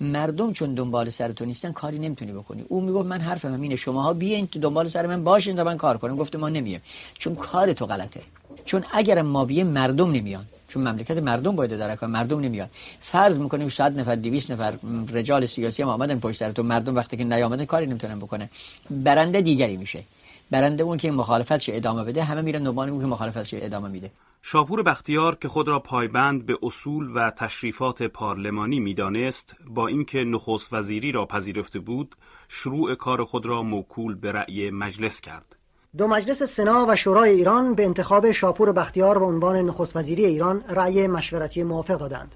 مردم 0.00 0.52
چون 0.52 0.74
دنبال 0.74 1.10
سر 1.10 1.32
تو 1.32 1.44
نیستن 1.44 1.72
کاری 1.72 1.98
نمی‌تونی 1.98 2.32
بکنی. 2.32 2.64
او 2.68 2.80
می‌گفت 2.80 3.06
من 3.08 3.20
حرفم 3.20 3.60
اینه 3.60 3.76
شماها 3.76 4.12
بیاین 4.12 4.46
تو 4.46 4.58
دنبال 4.58 4.88
سر 4.88 5.06
من 5.06 5.24
باشین 5.24 5.56
تا 5.56 5.64
من 5.64 5.76
کار 5.76 5.98
کنم. 5.98 6.16
گفت 6.16 6.36
ما 6.36 6.48
نمیایم. 6.48 6.82
چون 7.18 7.34
کار 7.34 7.72
تو 7.72 7.86
غلطه. 7.86 8.20
چون 8.64 8.84
اگر 8.92 9.22
ما 9.22 9.44
بیایم 9.44 9.66
مردم 9.66 10.12
نمیان. 10.12 10.44
چون 10.68 10.88
مملکت 10.88 11.18
مردم 11.18 11.56
باید 11.56 11.78
در 11.78 11.96
کار 11.96 12.08
مردم 12.08 12.40
نمیاد 12.40 12.70
فرض 13.00 13.38
می‌کنیم 13.38 13.68
100 13.68 14.00
نفر 14.00 14.14
200 14.14 14.50
نفر 14.50 14.74
رجال 15.12 15.46
سیاسی 15.46 15.82
هم 15.82 15.88
آمدن 15.88 16.18
پشت 16.18 16.38
سر 16.38 16.50
تو. 16.50 16.62
مردم 16.62 16.96
وقتی 16.96 17.16
که 17.16 17.24
نیامدن 17.24 17.64
کاری 17.64 17.86
نمی‌تونن 17.86 18.18
بکنه 18.18 18.50
برنده 18.90 19.40
دیگری 19.40 19.76
میشه. 19.76 20.02
برنده 20.50 20.84
اون 20.84 20.96
که 20.96 21.10
مخالفتش 21.10 21.70
ادامه 21.72 22.04
بده 22.04 22.24
همه 22.24 22.42
میرن 22.42 22.62
دنبال 22.62 22.88
اون 22.88 23.00
که 23.00 23.06
مخالفتش 23.06 23.54
ادامه 23.54 23.88
میده 23.88 24.10
شاپور 24.42 24.82
بختیار 24.82 25.34
که 25.34 25.48
خود 25.48 25.68
را 25.68 25.80
پایبند 25.80 26.46
به 26.46 26.58
اصول 26.62 27.12
و 27.14 27.30
تشریفات 27.30 28.02
پارلمانی 28.02 28.80
می‌دانست 28.80 29.56
با 29.66 29.86
اینکه 29.86 30.18
نخست 30.18 30.72
وزیری 30.72 31.12
را 31.12 31.26
پذیرفته 31.26 31.78
بود 31.78 32.16
شروع 32.48 32.94
کار 32.94 33.24
خود 33.24 33.46
را 33.46 33.62
موکول 33.62 34.14
به 34.14 34.32
رأی 34.32 34.70
مجلس 34.70 35.20
کرد 35.20 35.56
دو 35.96 36.06
مجلس 36.06 36.42
سنا 36.42 36.86
و 36.88 36.96
شورای 36.96 37.30
ایران 37.30 37.74
به 37.74 37.84
انتخاب 37.84 38.30
شاپور 38.30 38.72
بختیار 38.72 39.18
به 39.18 39.24
عنوان 39.24 39.56
نخست 39.56 39.96
وزیری 39.96 40.24
ایران 40.24 40.64
رأی 40.68 41.06
مشورتی 41.06 41.62
موافق 41.62 41.98
دادند. 41.98 42.34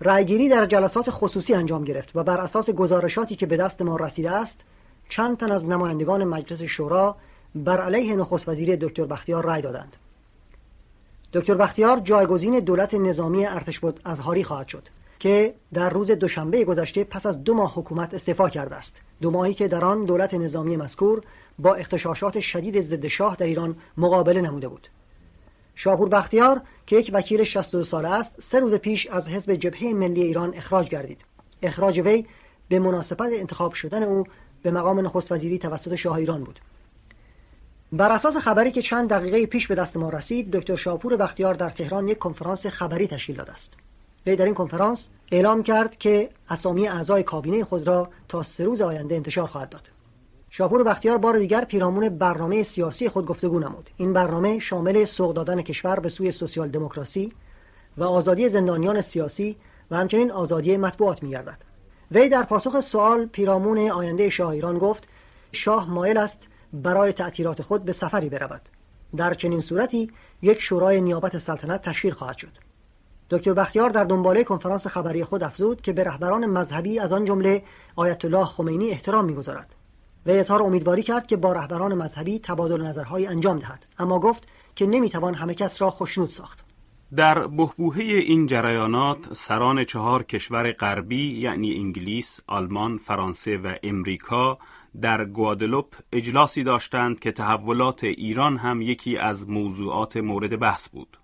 رأیگیری 0.00 0.48
در 0.48 0.66
جلسات 0.66 1.10
خصوصی 1.10 1.54
انجام 1.54 1.84
گرفت 1.84 2.16
و 2.16 2.22
بر 2.22 2.40
اساس 2.40 2.70
گزارشاتی 2.70 3.36
که 3.36 3.46
به 3.46 3.56
دست 3.56 3.82
ما 3.82 3.96
رسیده 3.96 4.30
است 4.30 4.60
چند 5.10 5.36
تن 5.36 5.52
از 5.52 5.64
نمایندگان 5.64 6.24
مجلس 6.24 6.62
شورا 6.62 7.16
بر 7.54 7.80
علیه 7.80 8.16
نخست 8.16 8.48
وزیری 8.48 8.76
دکتر 8.76 9.04
بختیار 9.04 9.46
رأی 9.46 9.62
دادند. 9.62 9.96
دکتر 11.32 11.54
بختیار 11.54 12.00
جایگزین 12.00 12.60
دولت 12.60 12.94
نظامی 12.94 13.46
ارتش 13.46 13.80
بود 13.80 14.00
از 14.04 14.20
هاری 14.20 14.44
خواهد 14.44 14.68
شد 14.68 14.88
که 15.18 15.54
در 15.72 15.90
روز 15.90 16.10
دوشنبه 16.10 16.64
گذشته 16.64 17.04
پس 17.04 17.26
از 17.26 17.44
دو 17.44 17.54
ماه 17.54 17.74
حکومت 17.74 18.14
استعفا 18.14 18.48
کرده 18.48 18.74
است. 18.74 19.00
دو 19.20 19.30
ماهی 19.30 19.54
که 19.54 19.68
در 19.68 19.84
آن 19.84 20.04
دولت 20.04 20.34
نظامی 20.34 20.76
مذکور 20.76 21.22
با 21.58 21.74
اختشاشات 21.74 22.40
شدید 22.40 22.80
ضد 22.80 23.06
شاه 23.06 23.36
در 23.36 23.46
ایران 23.46 23.76
مقابله 23.96 24.40
نموده 24.40 24.68
بود. 24.68 24.88
شاپور 25.74 26.08
بختیار 26.08 26.60
که 26.86 26.96
یک 26.96 27.10
وکیل 27.14 27.44
62 27.44 27.84
ساله 27.84 28.10
است 28.10 28.42
سه 28.42 28.60
روز 28.60 28.74
پیش 28.74 29.06
از 29.06 29.28
حزب 29.28 29.54
جبهه 29.54 29.92
ملی 29.92 30.22
ایران 30.22 30.54
اخراج 30.54 30.88
گردید. 30.88 31.24
اخراج 31.62 32.00
وی 32.00 32.26
به 32.68 32.78
مناسبت 32.78 33.32
انتخاب 33.32 33.72
شدن 33.72 34.02
او 34.02 34.24
به 34.62 34.70
مقام 34.70 35.00
نخست 35.00 35.32
وزیری 35.32 35.58
توسط 35.58 35.94
شاه 35.94 36.14
ایران 36.14 36.44
بود. 36.44 36.60
بر 37.92 38.12
اساس 38.12 38.36
خبری 38.36 38.72
که 38.72 38.82
چند 38.82 39.08
دقیقه 39.08 39.46
پیش 39.46 39.66
به 39.66 39.74
دست 39.74 39.96
ما 39.96 40.08
رسید 40.08 40.50
دکتر 40.50 40.76
شاپور 40.76 41.16
بختیار 41.16 41.54
در 41.54 41.70
تهران 41.70 42.08
یک 42.08 42.18
کنفرانس 42.18 42.66
خبری 42.66 43.06
تشکیل 43.06 43.36
داده 43.36 43.52
است. 43.52 43.74
وی 44.26 44.36
در 44.36 44.44
این 44.44 44.54
کنفرانس 44.54 45.08
اعلام 45.32 45.62
کرد 45.62 45.98
که 45.98 46.30
اسامی 46.48 46.88
اعضای 46.88 47.22
کابینه 47.22 47.64
خود 47.64 47.86
را 47.86 48.08
تا 48.28 48.42
سه 48.42 48.64
روز 48.64 48.82
آینده 48.82 49.14
انتشار 49.14 49.46
خواهد 49.46 49.68
داد. 49.68 49.90
شاپور 50.50 50.82
بختیار 50.82 51.18
بار 51.18 51.38
دیگر 51.38 51.64
پیرامون 51.64 52.08
برنامه 52.08 52.62
سیاسی 52.62 53.08
خود 53.08 53.26
گفتگو 53.26 53.58
نمود. 53.58 53.90
این 53.96 54.12
برنامه 54.12 54.58
شامل 54.58 55.04
سوق 55.04 55.34
دادن 55.34 55.62
کشور 55.62 56.00
به 56.00 56.08
سوی 56.08 56.32
سوسیال 56.32 56.68
دموکراسی 56.68 57.32
و 57.96 58.04
آزادی 58.04 58.48
زندانیان 58.48 59.00
سیاسی 59.00 59.56
و 59.90 59.96
همچنین 59.96 60.30
آزادی 60.30 60.76
مطبوعات 60.76 61.22
می‌گردد. 61.22 61.69
وی 62.12 62.28
در 62.28 62.42
پاسخ 62.42 62.80
سوال 62.80 63.26
پیرامون 63.26 63.90
آینده 63.90 64.30
شاه 64.30 64.48
ایران 64.48 64.78
گفت 64.78 65.08
شاه 65.52 65.90
مایل 65.90 66.18
است 66.18 66.48
برای 66.72 67.12
تعطیلات 67.12 67.62
خود 67.62 67.84
به 67.84 67.92
سفری 67.92 68.28
برود. 68.28 68.60
در 69.16 69.34
چنین 69.34 69.60
صورتی 69.60 70.10
یک 70.42 70.60
شورای 70.60 71.00
نیابت 71.00 71.38
سلطنت 71.38 71.82
تشکیل 71.82 72.12
خواهد 72.12 72.36
شد. 72.36 72.52
دکتر 73.30 73.52
بختیار 73.52 73.90
در 73.90 74.04
دنباله 74.04 74.44
کنفرانس 74.44 74.86
خبری 74.86 75.24
خود 75.24 75.42
افزود 75.42 75.80
که 75.80 75.92
به 75.92 76.04
رهبران 76.04 76.46
مذهبی 76.46 76.98
از 76.98 77.12
آن 77.12 77.24
جمله 77.24 77.62
آیت 77.96 78.24
الله 78.24 78.44
خمینی 78.44 78.90
احترام 78.90 79.24
می‌گذارد. 79.24 79.74
و 80.26 80.30
اظهار 80.30 80.62
امیدواری 80.62 81.02
کرد 81.02 81.26
که 81.26 81.36
با 81.36 81.52
رهبران 81.52 81.94
مذهبی 81.94 82.38
تبادل 82.38 82.82
نظرهای 82.82 83.26
انجام 83.26 83.58
دهد 83.58 83.86
اما 83.98 84.18
گفت 84.18 84.46
که 84.76 84.86
نمی‌توان 84.86 85.34
همه 85.34 85.54
کس 85.54 85.82
را 85.82 85.90
خوشنود 85.90 86.28
ساخت. 86.28 86.69
در 87.16 87.46
بهبوهه 87.46 88.02
این 88.02 88.46
جریانات 88.46 89.34
سران 89.34 89.84
چهار 89.84 90.22
کشور 90.22 90.72
غربی 90.72 91.32
یعنی 91.32 91.74
انگلیس، 91.74 92.40
آلمان، 92.46 92.98
فرانسه 92.98 93.56
و 93.56 93.74
امریکا 93.82 94.58
در 95.00 95.24
گوادلوپ 95.24 95.94
اجلاسی 96.12 96.62
داشتند 96.62 97.20
که 97.20 97.32
تحولات 97.32 98.04
ایران 98.04 98.56
هم 98.56 98.82
یکی 98.82 99.16
از 99.16 99.48
موضوعات 99.48 100.16
مورد 100.16 100.58
بحث 100.58 100.88
بود. 100.88 101.18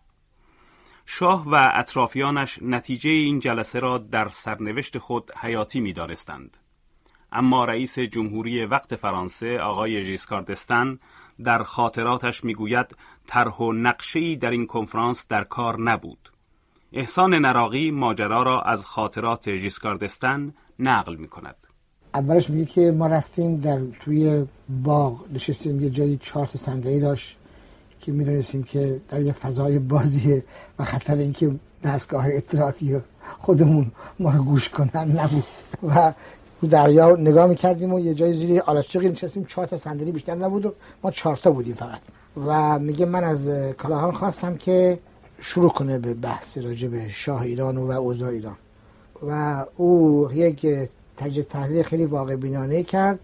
شاه 1.07 1.45
و 1.50 1.71
اطرافیانش 1.75 2.59
نتیجه 2.62 3.11
این 3.11 3.38
جلسه 3.38 3.78
را 3.78 3.99
در 3.99 4.28
سرنوشت 4.28 4.99
خود 4.99 5.33
حیاتی 5.40 5.81
می 5.81 5.93
دارستند. 5.93 6.59
اما 7.37 7.64
رئیس 7.64 7.99
جمهوری 7.99 8.64
وقت 8.64 8.97
فرانسه 8.97 9.59
آقای 9.59 10.02
ژیسکاردستن 10.02 10.99
در 11.45 11.62
خاطراتش 11.62 12.45
می‌گوید 12.45 12.87
طرح 13.26 13.57
و 13.57 13.73
نقشه‌ای 13.73 14.37
در 14.37 14.50
این 14.50 14.66
کنفرانس 14.66 15.26
در 15.28 15.45
کار 15.45 15.81
نبود. 15.81 16.33
احسان 16.93 17.35
نراقی 17.35 17.90
ماجرا 17.90 18.43
را 18.43 18.62
از 18.62 18.85
خاطرات 18.85 19.57
ژیسکاردستن 19.57 20.55
نقل 20.78 21.16
می 21.16 21.28
کند. 21.28 21.57
اولش 22.14 22.50
میگه 22.50 22.64
که 22.64 22.93
ما 22.93 23.07
رفتیم 23.07 23.61
در 23.61 23.81
توی 24.00 24.47
باغ 24.69 25.25
نشستیم 25.33 25.81
یه 25.81 25.90
جایی 25.90 26.16
چهار 26.16 26.47
صندلی 26.47 27.00
داشت 27.00 27.37
که 28.00 28.12
می‌دونستیم 28.12 28.62
که 28.62 29.00
در 29.09 29.21
یه 29.21 29.33
فضای 29.33 29.78
بازیه 29.78 30.45
و 30.78 30.85
خطر 30.85 31.14
اینکه 31.14 31.50
دستگاه 31.85 32.26
اطلاعاتی 32.28 33.00
خودمون 33.38 33.93
ما 34.21 34.31
رو 34.31 34.43
گوش 34.43 34.69
کنن 34.69 35.21
نبود 35.21 35.45
و 35.83 36.12
رو 36.61 36.69
دریا 36.69 37.17
نگاه 37.17 37.47
می‌کردیم 37.47 37.95
و 37.95 38.01
یه 38.01 38.15
جای 38.15 38.33
زیر 38.33 38.61
آلاشقی 38.61 39.09
نشستیم. 39.09 39.45
چهار 39.45 39.67
تا 39.67 39.77
صندلی 39.77 40.13
بیشتر 40.13 40.35
نبود 40.35 40.67
و 40.67 40.73
ما 41.03 41.11
چهار 41.11 41.37
تا 41.37 41.51
بودیم 41.51 41.75
فقط. 41.75 42.01
و 42.47 42.79
میگه 42.79 43.07
من 43.07 43.25
از 43.25 43.49
کلاهان 43.83 44.13
خواستم 44.13 44.57
که 44.57 44.99
شروع 45.41 45.71
کنه 45.71 45.99
به 45.99 46.15
بحث 46.15 46.59
راجع 46.59 46.89
به 46.89 47.09
شاه 47.09 47.43
ایران 47.43 47.79
و 47.79 47.91
اوضاع 47.91 48.31
ایران. 48.31 48.57
و 49.29 49.65
او 49.77 50.29
یک 50.33 50.67
تجزیه 51.17 51.43
تحلیل 51.43 51.83
خیلی 51.83 52.05
واقع 52.05 52.37
بینانه 52.37 52.83
کرد 52.83 53.19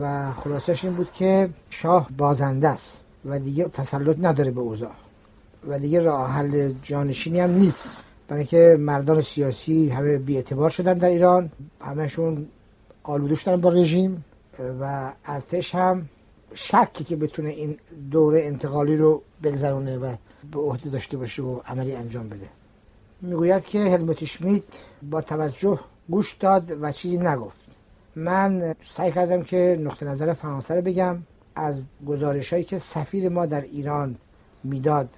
و 0.00 0.32
خلاصش 0.32 0.84
این 0.84 0.94
بود 0.94 1.12
که 1.12 1.48
شاه 1.70 2.08
بازنده 2.18 2.68
است 2.68 2.92
و 3.24 3.38
دیگه 3.38 3.64
تسلط 3.64 4.16
نداره 4.20 4.50
به 4.50 4.60
اوضاع. 4.60 4.90
و 5.68 5.78
دیگه 5.78 6.00
راه 6.00 6.30
حل 6.30 6.72
جانشینی 6.82 7.40
هم 7.40 7.50
نیست. 7.50 8.05
برای 8.28 8.40
اینکه 8.40 8.76
مردان 8.80 9.22
سیاسی 9.22 9.88
همه 9.88 10.18
بیاعتبار 10.18 10.70
شدن 10.70 10.98
در 10.98 11.08
ایران 11.08 11.50
همهشون 11.80 12.46
آلوده 13.02 13.34
شدن 13.34 13.56
با 13.56 13.70
رژیم 13.70 14.24
و 14.80 15.12
ارتش 15.24 15.74
هم 15.74 16.08
شکی 16.54 17.04
که 17.04 17.16
بتونه 17.16 17.48
این 17.48 17.76
دوره 18.10 18.42
انتقالی 18.44 18.96
رو 18.96 19.22
بگذرونه 19.42 19.98
و 19.98 20.14
به 20.52 20.58
عهده 20.58 20.90
داشته 20.90 21.16
باشه 21.16 21.42
و 21.42 21.60
عملی 21.66 21.94
انجام 21.94 22.28
بده. 22.28 22.48
می‌گوید 23.20 23.64
که 23.64 23.80
هلموت 23.80 24.24
شمیت 24.24 24.62
با 25.10 25.20
توجه 25.20 25.80
گوش 26.08 26.34
داد 26.34 26.72
و 26.80 26.92
چیزی 26.92 27.18
نگفت. 27.18 27.56
من 28.16 28.74
سعی 28.96 29.12
کردم 29.12 29.42
که 29.42 29.78
نقطه 29.80 30.06
نظر 30.06 30.32
فرانسه 30.32 30.74
رو 30.74 30.82
بگم. 30.82 31.18
از 31.54 31.82
گزارش 32.06 32.52
هایی 32.52 32.64
که 32.64 32.78
سفیر 32.78 33.28
ما 33.28 33.46
در 33.46 33.60
ایران 33.60 34.16
می‌داد 34.64 35.08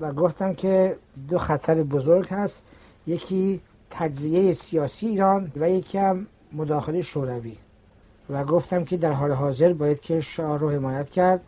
و 0.00 0.12
گفتم 0.12 0.54
که 0.54 0.96
دو 1.28 1.38
خطر 1.38 1.82
بزرگ 1.82 2.28
هست. 2.28 2.62
یکی 3.06 3.60
تجزیه 3.90 4.54
سیاسی 4.54 5.06
ایران 5.06 5.52
و 5.56 5.70
یکی 5.70 5.98
هم 5.98 6.26
مداخله 6.52 7.02
شوروی. 7.02 7.56
و 8.30 8.44
گفتم 8.44 8.84
که 8.84 8.96
در 8.96 9.12
حال 9.12 9.32
حاضر 9.32 9.72
باید 9.72 10.00
که 10.00 10.20
شاه 10.20 10.58
رو 10.58 10.70
حمایت 10.70 11.10
کرد. 11.10 11.40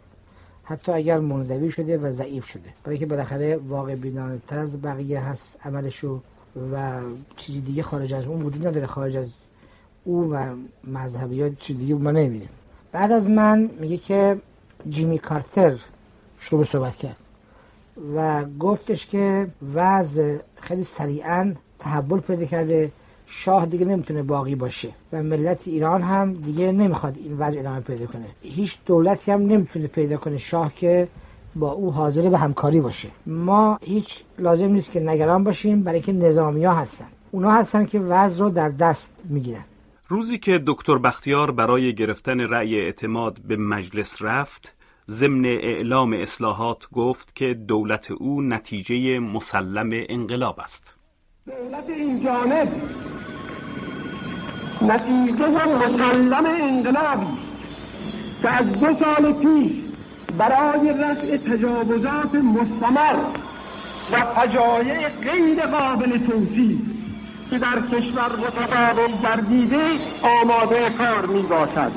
حتی 0.64 0.92
اگر 0.92 1.18
منزوی 1.18 1.70
شده 1.70 1.98
و 1.98 2.12
ضعیف 2.12 2.46
شده. 2.46 2.68
برای 2.84 2.98
که 2.98 3.06
بالاخره 3.06 3.56
واقع 3.56 3.94
بینانه 3.94 4.38
تر 4.48 4.58
از 4.58 4.82
بقیه 4.82 5.20
هست 5.20 5.58
عملشو 5.64 6.20
و 6.72 7.00
چیزی 7.36 7.60
دیگه 7.60 7.82
خارج 7.82 8.14
از 8.14 8.26
اون 8.26 8.42
وجود 8.42 8.66
نداره. 8.66 8.86
خارج 8.86 9.16
از 9.16 9.28
او 10.04 10.32
و 10.32 10.54
مذهبیات 10.84 11.58
چیز 11.58 11.78
دیگه 11.78 11.94
ما 11.94 12.10
نمی‌بینیم. 12.10 12.48
بعد 12.92 13.12
از 13.12 13.28
من 13.28 13.70
میگه 13.80 13.96
که 13.96 14.38
جیمی 14.88 15.18
کارتر 15.18 15.78
شروع 16.38 16.60
به 16.60 16.66
صحبت 16.66 16.96
کرد. 16.96 17.16
و 18.16 18.44
گفتش 18.58 19.06
که 19.06 19.48
وضع 19.74 20.38
خیلی 20.60 20.84
سریعا 20.84 21.54
تحول 21.78 22.20
پیدا 22.20 22.44
کرده. 22.44 22.92
شاه 23.26 23.66
دیگه 23.66 23.84
نمی‌تونه 23.84 24.22
باقی 24.22 24.54
باشه 24.54 24.88
و 25.12 25.22
ملت 25.22 25.68
ایران 25.68 26.02
هم 26.02 26.32
دیگه 26.34 26.72
نمی‌خواد 26.72 27.16
این 27.16 27.38
وضع 27.38 27.58
ادامه 27.58 27.80
پیدا 27.80 28.06
کنه. 28.06 28.26
هیچ 28.42 28.78
دولتی 28.86 29.30
هم 29.30 29.40
نمی‌تونه 29.40 29.86
پیدا 29.86 30.16
کنه 30.16 30.38
شاه 30.38 30.74
که 30.74 31.08
با 31.56 31.72
او 31.72 31.92
حاضر 31.92 32.28
به 32.28 32.38
همکاری 32.38 32.80
باشه. 32.80 33.08
ما 33.26 33.78
هیچ 33.82 34.24
لازم 34.38 34.68
نیست 34.68 34.92
که 34.92 35.00
نگران 35.00 35.44
باشیم 35.44 35.82
برای 35.82 36.00
که 36.00 36.12
نظامی 36.12 36.64
هستن. 36.64 37.06
اونا 37.30 37.50
هستن 37.50 37.84
که 37.84 38.00
وضع 38.00 38.38
رو 38.38 38.50
در 38.50 38.68
دست 38.68 39.14
می‌گیرن. 39.24 39.64
روزی 40.08 40.38
که 40.38 40.62
دکتر 40.66 40.98
بختیار 40.98 41.50
برای 41.50 41.94
گرفتن 41.94 42.40
رأی 42.40 42.80
اعتماد 42.80 43.38
به 43.38 43.56
مجلس 43.56 44.22
رفت 44.22 44.76
ضمن 45.10 45.44
اعلام 45.44 46.12
اصلاحات 46.12 46.90
گفت 46.92 47.36
که 47.36 47.54
دولت 47.54 48.10
او 48.10 48.42
نتیجه 48.42 49.18
مسلم 49.18 49.88
انقلاب 49.92 50.60
است. 50.60 50.96
دولت 51.46 51.84
این 51.88 52.24
جانب 52.24 52.68
نتیجه 54.82 55.48
مسلم 55.48 56.46
انقلابی 56.46 57.26
که 58.42 58.48
از 58.48 58.72
دو 58.72 58.86
سال 58.86 59.32
پیش 59.32 59.72
برای 60.38 60.90
رفع 60.90 61.36
تجاوزات 61.36 62.34
مستمر 62.34 63.16
و 64.12 64.20
فجایع 64.20 65.08
غیر 65.08 65.66
قابل 65.66 66.18
توصیف 66.18 66.78
که 67.50 67.58
در 67.58 67.80
کشور 67.92 68.36
متقابل 68.36 69.22
گردیده 69.22 69.86
آماده 70.42 70.90
کار 70.98 71.26
می 71.26 71.42
باشد 71.42 71.92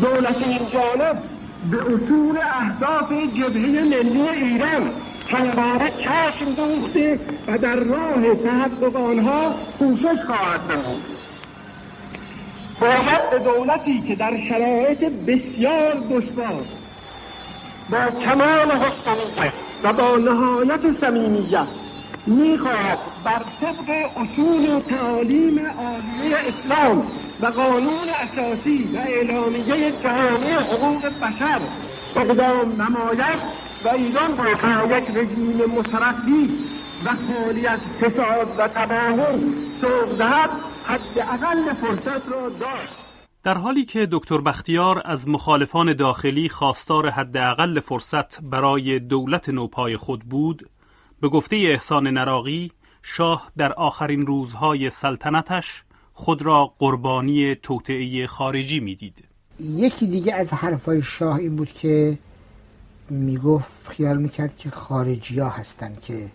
دولت 0.00 0.36
این 0.36 0.58
جانب 0.72 1.35
به 1.70 1.80
اصول 1.82 2.38
اهداف 2.38 3.12
جبهه 3.12 3.84
ملی 3.84 4.28
ایران. 4.28 4.90
همواره 5.28 5.90
چشم 5.90 6.52
دوخته 6.56 7.20
و 7.46 7.58
در 7.58 7.76
راه 7.76 8.34
تحقق 8.34 8.96
آنها 8.96 9.54
کوشش 9.78 10.20
خواهد 10.26 10.60
نمود. 10.72 11.02
باید 12.80 13.30
به 13.30 13.38
دولتی 13.38 14.02
که 14.08 14.14
در 14.14 14.40
شرایط 14.48 14.98
بسیار 14.98 15.92
دشوار 16.10 16.64
با 17.90 18.20
کمال 18.24 18.70
حسنیت 18.70 19.52
و 19.82 19.92
با 19.92 20.16
نهایت 20.16 20.80
صمیمیت 21.00 21.66
می‌خواهد 22.26 22.98
بر 23.24 23.42
طبق 23.60 24.10
اصول 24.16 24.80
تعالیم 24.80 25.58
عالیه 25.58 26.36
اسلام 26.36 27.06
و 27.40 27.46
قانون 27.46 28.08
اساسی 28.08 28.90
و 28.94 28.98
اعلامیه 28.98 29.92
جهانی 29.92 30.50
حقوق 30.50 31.06
بشر 31.06 31.60
اقدام 32.16 32.82
نماید 32.82 33.38
و 33.84 33.88
ایران 33.88 34.36
با 34.36 34.44
یک 34.96 35.04
رژیم 35.14 35.70
مترقی 35.76 36.50
و 37.04 37.08
خالی 37.08 37.66
از 37.66 37.80
فساد 38.00 38.54
و 38.58 38.68
تباهم 38.68 39.54
سوق 39.80 40.18
دهد 40.18 40.50
حداقل 40.84 41.74
فرصت 41.74 42.28
را 42.28 42.48
داشت. 42.48 42.92
در 43.42 43.58
حالی 43.58 43.84
که 43.84 44.08
دکتر 44.12 44.38
بختیار 44.38 45.02
از 45.04 45.28
مخالفان 45.28 45.92
داخلی 45.92 46.48
خواستار 46.48 47.10
حداقل 47.10 47.80
فرصت 47.80 48.40
برای 48.42 48.98
دولت 48.98 49.48
نوپای 49.48 49.96
خود 49.96 50.20
بود 50.20 50.68
به 51.20 51.28
گفته 51.28 51.56
احسان 51.56 52.06
نراقی 52.06 52.72
شاه 53.02 53.50
در 53.56 53.72
آخرین 53.72 54.26
روزهای 54.26 54.90
سلطنتش 54.90 55.82
خود 56.18 56.42
را 56.42 56.72
قربانی 56.78 57.54
توطعه 57.54 58.26
خارجی 58.26 58.80
می‌دید. 58.80 59.24
یکی 59.60 60.06
دیگه 60.06 60.34
از 60.34 60.52
حرفای 60.52 61.02
شاه 61.02 61.36
این 61.36 61.56
بود 61.56 61.72
که 61.72 62.18
می‌گفت 63.10 63.88
خیال 63.88 64.16
می‌کرد 64.18 64.56
که 64.56 64.70
خارجی 64.70 65.38
ها 65.38 65.48
هستن 65.48 65.96
که 66.02 66.28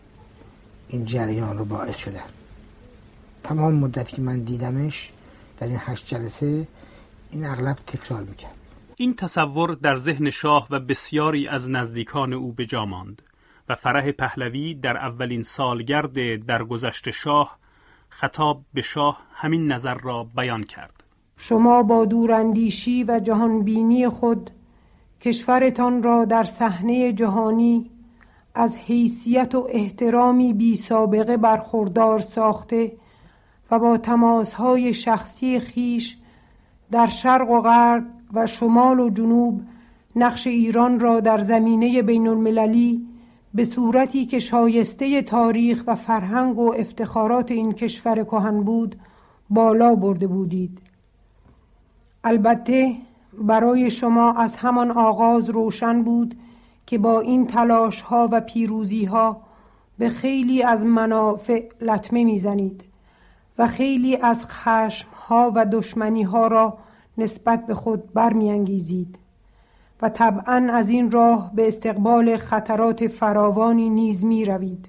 این 0.87 1.05
جریان 1.05 1.57
رو 1.57 1.65
باعث 1.65 1.97
شدن 1.97 2.29
تمام 3.43 3.75
مدت 3.75 4.09
که 4.09 4.21
من 4.21 4.39
دیدمش 4.39 5.11
در 5.59 5.67
این 5.67 5.79
هشت 5.79 6.07
جلسه 6.07 6.67
این 7.31 7.45
اغلب 7.45 7.77
تکرار 7.87 8.23
می‌کرد 8.23 8.55
این 8.95 9.15
تصور 9.15 9.75
در 9.75 9.95
ذهن 9.95 10.29
شاه 10.29 10.67
و 10.69 10.79
بسیاری 10.79 11.47
از 11.47 11.69
نزدیکان 11.69 12.33
او 12.33 12.51
به 12.51 12.85
ماند 12.85 13.21
و 13.69 13.75
فرح 13.75 14.11
پهلوی 14.11 14.73
در 14.73 14.97
اولین 14.97 15.43
سالگرد 15.43 16.45
درگذشت 16.45 17.09
شاه 17.09 17.60
خطاب 18.11 18.61
به 18.73 18.81
شاه 18.81 19.21
همین 19.33 19.71
نظر 19.71 19.93
را 19.93 20.27
بیان 20.35 20.63
کرد. 20.63 21.03
شما 21.37 21.83
با 21.83 22.05
دوراندیشی 22.05 23.03
و 23.03 23.19
جهانبینی 23.19 24.09
خود 24.09 24.51
کشورتان 25.21 26.03
را 26.03 26.25
در 26.25 26.43
صحنه 26.43 27.13
جهانی 27.13 27.91
از 28.55 28.77
حیثیت 28.77 29.55
و 29.55 29.67
احترامی 29.71 30.53
بی 30.53 30.75
سابقه 30.75 31.37
برخوردار 31.37 32.19
ساخته 32.19 32.91
و 33.71 33.79
با 33.79 33.97
تماسهای 33.97 34.93
شخصی 34.93 35.59
خیش 35.59 36.17
در 36.91 37.07
شرق 37.07 37.49
و 37.49 37.61
غرب 37.61 38.05
و 38.33 38.47
شمال 38.47 38.99
و 38.99 39.09
جنوب 39.09 39.61
نقش 40.15 40.47
ایران 40.47 40.99
را 40.99 41.19
در 41.19 41.37
زمینه 41.37 42.01
بین 42.01 42.27
المللی 42.27 43.07
به 43.53 43.65
صورتی 43.65 44.25
که 44.25 44.39
شایسته 44.39 45.21
تاریخ 45.21 45.83
و 45.87 45.95
فرهنگ 45.95 46.59
و 46.59 46.73
افتخارات 46.77 47.51
این 47.51 47.73
کشور 47.73 48.23
کهن 48.23 48.63
بود 48.63 48.95
بالا 49.49 49.95
برده 49.95 50.27
بودید. 50.27 50.79
البته 52.23 52.95
برای 53.33 53.91
شما 53.91 54.33
از 54.33 54.55
همان 54.55 54.91
آغاز 54.91 55.49
روشن 55.49 56.03
بود 56.03 56.35
که 56.85 56.97
با 56.97 57.19
این 57.19 57.47
تلاش 57.47 58.01
ها 58.01 58.29
و 58.31 58.41
پیروزی 58.41 59.05
ها 59.05 59.41
به 59.97 60.09
خیلی 60.09 60.63
از 60.63 60.85
منافع 60.85 61.69
لطمه 61.81 62.23
می‌زنید 62.23 62.83
و 63.57 63.67
خیلی 63.67 64.17
از 64.17 64.47
خشم 64.47 65.07
ها 65.27 65.51
و 65.55 65.65
دشمنی 65.65 66.23
ها 66.23 66.47
را 66.47 66.77
نسبت 67.17 67.65
به 67.65 67.73
خود 67.73 68.13
برمیانگیزید. 68.13 69.17
و 70.01 70.09
طبعا 70.09 70.69
از 70.73 70.89
این 70.89 71.11
راه 71.11 71.51
به 71.55 71.67
استقبال 71.67 72.37
خطرات 72.37 73.07
فراوانی 73.07 73.89
نیز 73.89 74.23
می 74.23 74.45
روید 74.45 74.87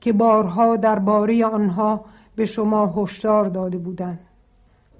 که 0.00 0.12
بارها 0.12 0.76
درباره 0.76 1.46
آنها 1.46 2.04
به 2.36 2.44
شما 2.44 2.86
هشدار 2.96 3.44
داده 3.44 3.78
بودند. 3.78 4.20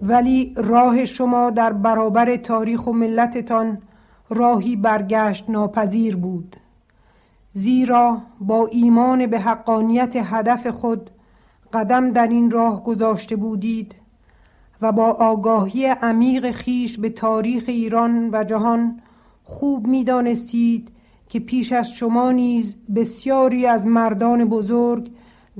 ولی 0.02 0.54
راه 0.56 1.04
شما 1.04 1.50
در 1.50 1.72
برابر 1.72 2.36
تاریخ 2.36 2.86
و 2.86 2.92
ملتتان 2.92 3.78
راهی 4.30 4.76
برگشت 4.76 5.50
ناپذیر 5.50 6.16
بود 6.16 6.56
زیرا 7.52 8.22
با 8.40 8.66
ایمان 8.66 9.26
به 9.26 9.40
حقانیت 9.40 10.16
هدف 10.16 10.66
خود 10.66 11.10
قدم 11.72 12.10
در 12.10 12.26
این 12.26 12.50
راه 12.50 12.84
گذاشته 12.84 13.36
بودید 13.36 13.94
و 14.82 14.92
با 14.92 15.04
آگاهی 15.10 15.86
عمیق 15.86 16.50
خیش 16.50 16.98
به 16.98 17.10
تاریخ 17.10 17.64
ایران 17.66 18.30
و 18.32 18.44
جهان 18.44 19.00
خوب 19.48 19.86
می‌دانستید 19.86 20.88
که 21.28 21.40
پیش 21.40 21.72
از 21.72 21.90
شما 21.90 22.32
نیز 22.32 22.76
بسیاری 22.96 23.66
از 23.66 23.86
مردان 23.86 24.44
بزرگ 24.44 25.10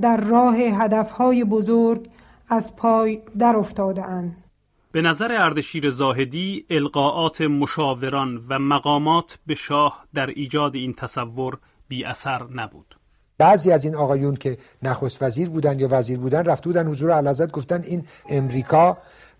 در 0.01 0.17
راه 0.17 0.55
هدفهای 0.55 1.43
بزرگ 1.43 2.09
از 2.49 2.75
پای 2.75 3.21
در 3.39 3.55
افتاده 3.55 4.03
اند. 4.03 4.43
به 4.91 5.01
نظر 5.01 5.31
اردشیر 5.31 5.89
زاهدی 5.89 6.65
القاعات 6.69 7.41
مشاوران 7.41 8.45
و 8.49 8.59
مقامات 8.59 9.39
به 9.47 9.55
شاه 9.55 10.05
در 10.13 10.27
ایجاد 10.27 10.75
این 10.75 10.93
تصور 10.93 11.57
بی 11.87 12.03
اثر 12.03 12.43
نبود 12.55 12.95
بعضی 13.37 13.71
از 13.71 13.85
این 13.85 13.95
آقایون 13.95 14.35
که 14.35 14.57
نخست 14.83 15.23
وزیر 15.23 15.49
بودن 15.49 15.79
یا 15.79 15.87
وزیر 15.91 16.19
بودن 16.19 16.45
رفته 16.45 16.69
بودن 16.69 16.87
حضور 16.87 17.11
علازت 17.11 17.51
گفتن 17.51 17.81
این 17.83 18.03
امریکا 18.29 18.97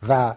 و 0.09 0.35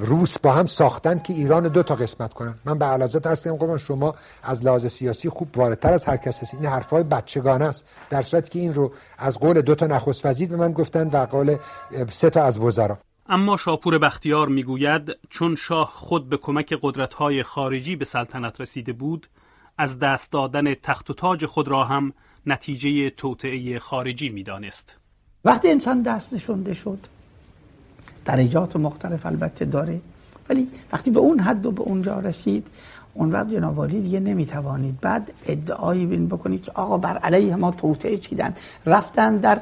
روس 0.00 0.38
با 0.38 0.52
هم 0.52 0.66
ساختن 0.66 1.18
که 1.18 1.32
ایران 1.32 1.68
دو 1.68 1.82
تا 1.82 1.94
قسمت 1.94 2.34
کنن. 2.34 2.54
من 2.64 2.78
به 2.78 2.84
علازت 2.84 3.26
ارز 3.26 3.46
کنم 3.46 3.76
شما 3.76 4.14
از 4.42 4.64
لحاظ 4.64 4.86
سیاسی 4.86 5.28
خوب 5.28 5.58
واردتر 5.58 5.92
از 5.92 6.06
هر 6.06 6.16
کس 6.16 6.42
هست. 6.42 6.54
این 6.54 6.66
حرفای 6.66 7.02
بچگانه 7.02 7.64
است. 7.64 7.86
در 8.10 8.22
صورتی 8.22 8.50
که 8.50 8.58
این 8.58 8.74
رو 8.74 8.92
از 9.18 9.38
قول 9.38 9.60
دو 9.60 9.74
تا 9.74 9.86
نخست 9.86 10.26
وزیر 10.26 10.48
به 10.48 10.56
من 10.56 10.72
گفتن 10.72 11.08
و 11.08 11.26
قول 11.26 11.56
سه 12.10 12.30
تا 12.30 12.42
از 12.42 12.58
وزرا. 12.58 12.98
اما 13.28 13.56
شاپور 13.56 13.98
بختیار 13.98 14.48
می‌گوید 14.48 15.02
چون 15.30 15.56
شاه 15.56 15.92
خود 15.94 16.28
به 16.28 16.36
کمک 16.36 16.74
قدرت‌های 16.82 17.42
خارجی 17.42 17.96
به 17.96 18.04
سلطنت 18.04 18.60
رسیده 18.60 18.92
بود 18.92 19.28
از 19.78 19.98
دست 19.98 20.32
دادن 20.32 20.74
تخت 20.74 21.10
و 21.10 21.14
تاج 21.14 21.46
خود 21.46 21.68
را 21.68 21.84
هم 21.84 22.12
نتیجه 22.46 23.10
توطعه 23.10 23.78
خارجی 23.78 24.28
می‌دانست. 24.28 24.98
وقتی 25.44 25.68
انسان 25.70 26.02
دست 26.02 26.32
نشونده 26.32 26.74
شد 26.74 26.98
درجات 28.24 28.76
مختلف 28.76 29.26
البته 29.26 29.64
داره. 29.64 30.00
ولی 30.48 30.68
وقتی 30.92 31.10
به 31.10 31.20
اون 31.20 31.40
حد 31.40 31.66
و 31.66 31.70
به 31.70 31.82
اونجا 31.82 32.18
رسید 32.18 32.66
اون 33.14 33.32
وقت 33.32 33.50
جنابالی 33.50 34.00
دیگه 34.00 34.20
نمی‌توانید. 34.20 35.00
بعد 35.00 35.32
ادعایی 35.46 36.06
بین 36.06 36.28
بکنید 36.28 36.62
که 36.62 36.72
آقا 36.74 36.98
بر 36.98 37.16
علیه 37.16 37.56
ما 37.56 37.70
توطعه 37.70 38.16
چیدن. 38.16 38.54
رفتن 38.86 39.36
در 39.36 39.60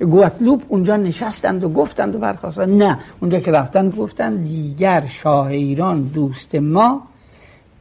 گواتلوب 0.00 0.62
اونجا 0.68 0.96
نشستند 0.96 1.64
و 1.64 1.68
گفتند 1.68 2.14
و 2.14 2.18
برخواستن 2.18 2.70
نه 2.70 2.98
اونجا 3.20 3.40
که 3.40 3.50
رفتن 3.50 3.90
گفتن 3.90 4.36
دیگر 4.36 5.06
شاه 5.06 5.46
ایران 5.46 6.02
دوست 6.02 6.54
ما 6.54 7.02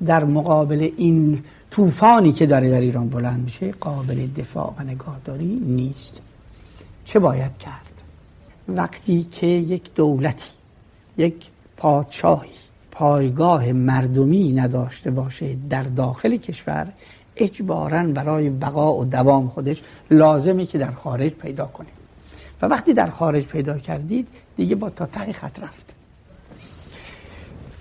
در 0.05 0.23
مقابل 0.23 0.89
این 0.97 1.43
طوفانی 1.71 2.31
که 2.31 2.45
داره 2.45 2.69
در 2.69 2.81
ایران 2.81 3.09
بلند 3.09 3.43
میشه 3.43 3.71
قابل 3.71 4.27
دفاع 4.27 4.73
و 4.79 4.83
نگاهداری 4.83 5.61
نیست. 5.65 6.21
چه 7.05 7.19
باید 7.19 7.57
کرد؟ 7.57 7.88
وقتی 8.75 9.23
که 9.23 9.47
یک 9.47 9.93
دولتی 9.93 10.49
یک 11.17 11.47
پادشاهی 11.77 12.49
پایگاه 12.91 13.71
مردمی 13.71 14.53
نداشته 14.53 15.11
باشه 15.11 15.55
در 15.69 15.83
داخل 15.83 16.37
کشور 16.37 16.87
اجبارا 17.35 18.03
برای 18.03 18.49
بقا 18.49 18.97
و 18.97 19.05
دوام 19.05 19.47
خودش 19.47 19.81
لازمی 20.11 20.65
که 20.65 20.77
در 20.77 20.91
خارج 20.91 21.31
پیدا 21.31 21.65
کنه. 21.65 21.87
و 22.61 22.65
وقتی 22.65 22.93
در 22.93 23.09
خارج 23.09 23.45
پیدا 23.45 23.77
کردید 23.77 24.27
دیگه 24.57 24.75
با 24.75 24.89
تا 24.89 25.05
ته 25.05 25.33
خط 25.33 25.59
رفت. 25.59 25.95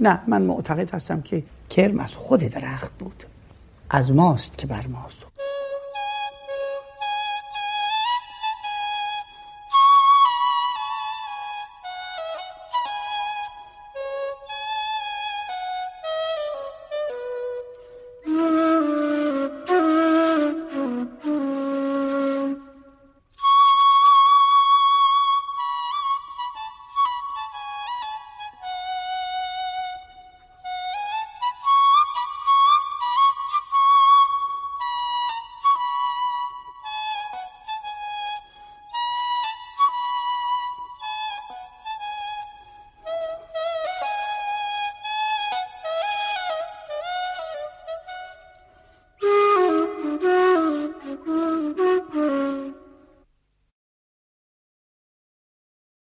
نه 0.01 0.20
من 0.27 0.42
معتقد 0.42 0.94
هستم 0.94 1.20
که 1.20 1.42
کرم 1.70 2.01
از 2.01 2.14
خود 2.14 2.40
درخت 2.40 2.90
بود. 2.98 3.24
از 3.90 4.12
ماست 4.12 4.59
که 4.59 4.66
بر 4.66 4.87
ماست. 4.87 5.28